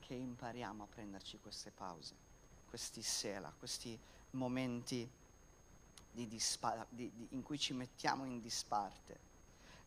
che 0.00 0.14
impariamo 0.14 0.82
a 0.82 0.86
prenderci 0.86 1.38
queste 1.38 1.70
pause, 1.70 2.14
questi 2.68 3.00
sela, 3.00 3.52
questi 3.58 3.98
momenti 4.32 5.08
di 6.12 6.26
dispa- 6.26 6.86
di, 6.88 7.10
di, 7.14 7.28
in 7.30 7.42
cui 7.42 7.58
ci 7.58 7.72
mettiamo 7.72 8.24
in 8.24 8.40
disparte, 8.40 9.18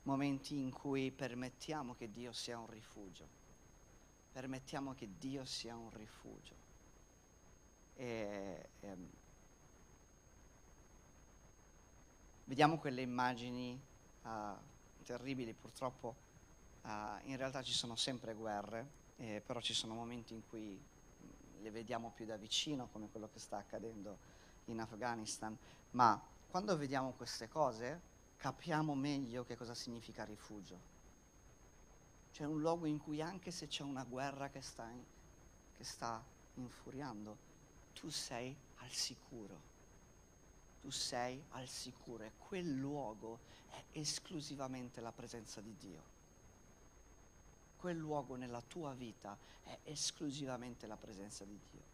momenti 0.03 0.57
in 0.57 0.71
cui 0.71 1.11
permettiamo 1.11 1.95
che 1.95 2.11
Dio 2.11 2.31
sia 2.31 2.57
un 2.57 2.67
rifugio, 2.67 3.27
permettiamo 4.31 4.93
che 4.93 5.09
Dio 5.17 5.45
sia 5.45 5.75
un 5.75 5.89
rifugio. 5.91 6.55
E, 7.95 8.69
ehm, 8.79 9.09
vediamo 12.45 12.77
quelle 12.77 13.01
immagini 13.01 13.79
uh, 14.23 14.29
terribili, 15.03 15.53
purtroppo 15.53 16.15
uh, 16.81 16.89
in 17.23 17.37
realtà 17.37 17.61
ci 17.61 17.73
sono 17.73 17.95
sempre 17.95 18.33
guerre, 18.33 19.01
eh, 19.17 19.41
però 19.45 19.61
ci 19.61 19.73
sono 19.73 19.93
momenti 19.93 20.33
in 20.33 20.41
cui 20.47 20.81
le 21.61 21.71
vediamo 21.71 22.11
più 22.11 22.25
da 22.25 22.35
vicino, 22.35 22.89
come 22.91 23.09
quello 23.09 23.29
che 23.29 23.39
sta 23.39 23.57
accadendo 23.57 24.17
in 24.65 24.79
Afghanistan, 24.79 25.57
ma 25.91 26.21
quando 26.49 26.77
vediamo 26.77 27.13
queste 27.13 27.47
cose 27.47 28.11
capiamo 28.37 28.93
meglio 28.95 29.43
che 29.43 29.55
cosa 29.55 29.73
significa 29.73 30.23
rifugio. 30.23 30.91
C'è 32.31 32.45
un 32.45 32.59
luogo 32.59 32.85
in 32.85 32.99
cui 32.99 33.21
anche 33.21 33.51
se 33.51 33.67
c'è 33.67 33.83
una 33.83 34.03
guerra 34.03 34.49
che 34.49 34.61
sta, 34.61 34.89
in, 34.89 35.03
che 35.75 35.83
sta 35.83 36.23
infuriando, 36.55 37.37
tu 37.93 38.09
sei 38.09 38.55
al 38.77 38.89
sicuro. 38.89 39.71
Tu 40.81 40.89
sei 40.89 41.41
al 41.51 41.67
sicuro 41.67 42.23
e 42.23 42.33
quel 42.37 42.69
luogo 42.69 43.39
è 43.69 43.83
esclusivamente 43.93 44.99
la 44.99 45.11
presenza 45.11 45.61
di 45.61 45.73
Dio. 45.77 46.11
Quel 47.77 47.97
luogo 47.97 48.35
nella 48.35 48.61
tua 48.61 48.93
vita 48.93 49.37
è 49.63 49.79
esclusivamente 49.83 50.85
la 50.85 50.97
presenza 50.97 51.45
di 51.45 51.57
Dio 51.71 51.92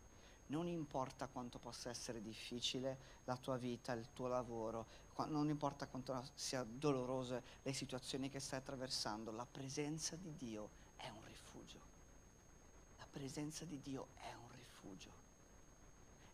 non 0.50 0.68
importa 0.68 1.28
quanto 1.28 1.60
possa 1.60 1.90
essere 1.90 2.22
difficile 2.22 3.18
la 3.26 3.38
tua 3.38 3.58
vita, 3.58 3.94
il 3.94 4.08
tuo 4.14 4.28
lavoro, 4.28 4.88
non 5.28 5.50
importa 5.50 5.88
quanto 5.88 6.28
sia 6.34 6.64
dolorose 6.64 7.44
le 7.62 7.74
situazioni 7.74 8.30
che 8.30 8.40
stai 8.40 8.60
attraversando, 8.60 9.32
la 9.32 9.46
presenza 9.46 10.16
di 10.16 10.36
Dio 10.36 10.70
è 10.96 11.10
un 11.10 11.24
rifugio. 11.26 11.80
La 12.98 13.08
presenza 13.10 13.66
di 13.66 13.80
Dio 13.82 14.08
è 14.16 14.34
un 14.34 14.52
rifugio. 14.52 15.28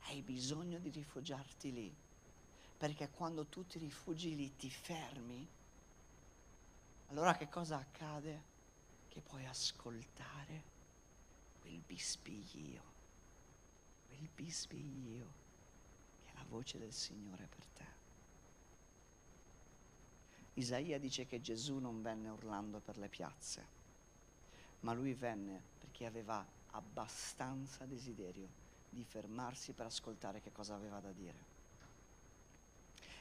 Hai 0.04 0.22
bisogno 0.22 0.80
di 0.80 0.92
rifugiarti 0.92 1.74
lì, 1.74 1.94
perché 2.78 3.10
quando 3.10 3.46
tu 3.48 3.66
ti 3.66 3.80
rifugi 3.80 4.36
lì 4.36 4.56
ti 4.56 4.70
fermi, 4.70 5.48
allora 7.08 7.36
che 7.36 7.50
cosa 7.50 7.78
accade? 7.78 8.54
Che 9.10 9.22
puoi 9.22 9.46
ascoltare 9.46 10.64
quel 11.60 11.80
bisbiglio 11.80 12.95
il 14.20 14.30
bisbiglio 14.34 15.44
che 16.24 16.32
è 16.32 16.34
la 16.34 16.46
voce 16.48 16.78
del 16.78 16.94
Signore 16.94 17.48
per 17.48 17.66
te. 17.74 17.84
Isaia 20.56 21.00
dice 21.00 21.26
che 21.26 21.42
Gesù 21.42 21.78
non 21.80 22.02
venne 22.02 22.30
urlando 22.30 22.80
per 22.80 22.98
le 22.98 23.10
piazze, 23.10 23.66
ma 24.82 24.94
lui 24.94 25.14
venne 25.14 25.62
perché 25.80 26.06
aveva 26.06 26.46
abbastanza 26.72 27.86
desiderio 27.86 28.64
di 28.90 29.04
fermarsi 29.04 29.74
per 29.74 29.88
ascoltare 29.88 30.42
che 30.42 30.52
cosa 30.52 30.76
aveva 30.76 31.00
da 31.00 31.12
dire. 31.12 31.54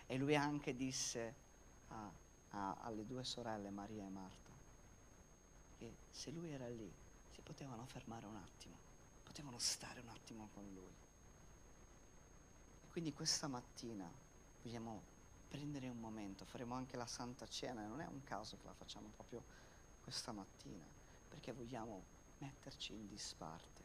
E 0.06 0.16
lui 0.16 0.36
anche 0.36 0.76
disse 0.76 1.34
a, 1.88 2.10
a, 2.50 2.76
alle 2.82 3.04
due 3.06 3.24
sorelle, 3.24 3.70
Maria 3.70 4.04
e 4.04 4.08
Marta, 4.08 4.50
che 5.78 5.92
se 6.10 6.30
lui 6.30 6.50
era 6.50 6.68
lì 6.68 6.92
si 7.32 7.40
potevano 7.40 7.84
fermare 7.86 8.26
un 8.26 8.36
attimo 8.36 8.83
potevano 9.34 9.58
stare 9.58 9.98
un 9.98 10.08
attimo 10.10 10.48
con 10.54 10.62
lui. 10.72 10.94
E 12.84 12.88
quindi 12.92 13.12
questa 13.12 13.48
mattina 13.48 14.08
vogliamo 14.62 15.02
prendere 15.48 15.88
un 15.88 15.98
momento, 15.98 16.44
faremo 16.44 16.76
anche 16.76 16.96
la 16.96 17.06
Santa 17.06 17.44
Cena 17.48 17.82
e 17.82 17.86
non 17.88 18.00
è 18.00 18.06
un 18.06 18.22
caso 18.22 18.56
che 18.56 18.66
la 18.66 18.74
facciamo 18.74 19.08
proprio 19.08 19.42
questa 20.04 20.30
mattina, 20.30 20.84
perché 21.28 21.50
vogliamo 21.50 22.04
metterci 22.38 22.92
in 22.92 23.08
disparte. 23.08 23.82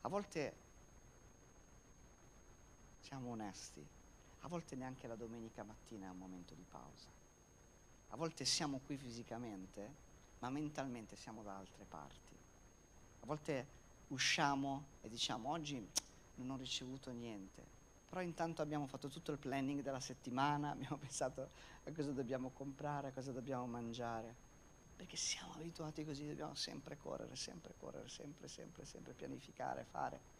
A 0.00 0.08
volte, 0.08 0.54
siamo 3.00 3.32
onesti, 3.32 3.86
a 4.40 4.48
volte 4.48 4.76
neanche 4.76 5.06
la 5.06 5.16
domenica 5.16 5.62
mattina 5.62 6.06
è 6.06 6.10
un 6.10 6.18
momento 6.18 6.54
di 6.54 6.64
pausa. 6.66 7.08
A 8.08 8.16
volte 8.16 8.46
siamo 8.46 8.80
qui 8.86 8.96
fisicamente, 8.96 9.94
ma 10.38 10.48
mentalmente 10.48 11.16
siamo 11.16 11.42
da 11.42 11.54
altre 11.54 11.84
parti. 11.84 12.34
A 13.20 13.26
volte 13.26 13.82
usciamo 14.14 14.84
e 15.02 15.08
diciamo 15.08 15.50
oggi 15.50 15.86
non 16.36 16.50
ho 16.50 16.56
ricevuto 16.56 17.10
niente, 17.10 17.62
però 18.08 18.22
intanto 18.22 18.62
abbiamo 18.62 18.86
fatto 18.86 19.08
tutto 19.08 19.32
il 19.32 19.38
planning 19.38 19.82
della 19.82 20.00
settimana, 20.00 20.70
abbiamo 20.72 20.96
pensato 20.96 21.50
a 21.84 21.92
cosa 21.92 22.12
dobbiamo 22.12 22.50
comprare, 22.50 23.08
a 23.08 23.12
cosa 23.12 23.32
dobbiamo 23.32 23.66
mangiare, 23.66 24.34
perché 24.96 25.16
siamo 25.16 25.52
abituati 25.54 26.04
così, 26.04 26.26
dobbiamo 26.26 26.54
sempre 26.54 26.96
correre, 26.96 27.36
sempre 27.36 27.74
correre, 27.78 28.08
sempre, 28.08 28.48
sempre, 28.48 28.84
sempre 28.84 29.12
pianificare, 29.12 29.84
fare. 29.84 30.32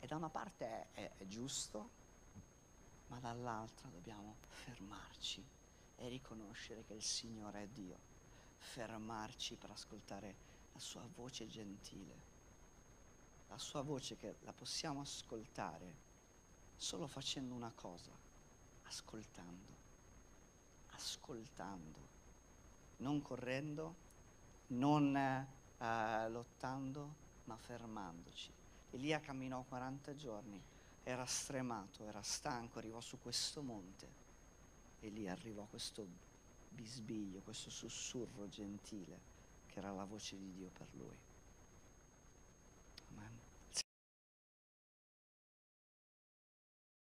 E 0.00 0.06
da 0.06 0.16
una 0.16 0.28
parte 0.28 0.64
è, 0.64 0.86
è, 0.92 1.10
è 1.18 1.26
giusto, 1.26 1.90
ma 3.08 3.18
dall'altra 3.18 3.88
dobbiamo 3.88 4.36
fermarci 4.46 5.44
e 5.96 6.08
riconoscere 6.08 6.84
che 6.84 6.94
il 6.94 7.02
Signore 7.02 7.64
è 7.64 7.66
Dio, 7.66 7.98
fermarci 8.58 9.56
per 9.56 9.70
ascoltare 9.70 10.47
la 10.78 10.84
sua 10.84 11.08
voce 11.12 11.48
gentile, 11.48 12.14
la 13.48 13.58
sua 13.58 13.82
voce 13.82 14.16
che 14.16 14.36
la 14.42 14.52
possiamo 14.52 15.00
ascoltare 15.00 16.06
solo 16.76 17.08
facendo 17.08 17.52
una 17.52 17.72
cosa, 17.74 18.12
ascoltando, 18.84 19.74
ascoltando, 20.90 21.98
non 22.98 23.20
correndo, 23.22 23.96
non 24.68 25.16
eh, 25.16 26.28
lottando, 26.28 27.14
ma 27.46 27.56
fermandoci. 27.56 28.52
Elia 28.90 29.18
camminò 29.18 29.64
40 29.64 30.14
giorni, 30.14 30.62
era 31.02 31.26
stremato, 31.26 32.04
era 32.04 32.22
stanco, 32.22 32.78
arrivò 32.78 33.00
su 33.00 33.18
questo 33.20 33.62
monte 33.62 34.08
e 35.00 35.08
lì 35.08 35.28
arrivò 35.28 35.64
questo 35.64 36.06
bisbiglio, 36.68 37.40
questo 37.40 37.68
sussurro 37.68 38.48
gentile 38.48 39.37
che 39.68 39.78
era 39.78 39.92
la 39.92 40.04
voce 40.04 40.36
di 40.36 40.50
Dio 40.50 40.70
per 40.70 40.88
lui. 40.92 41.16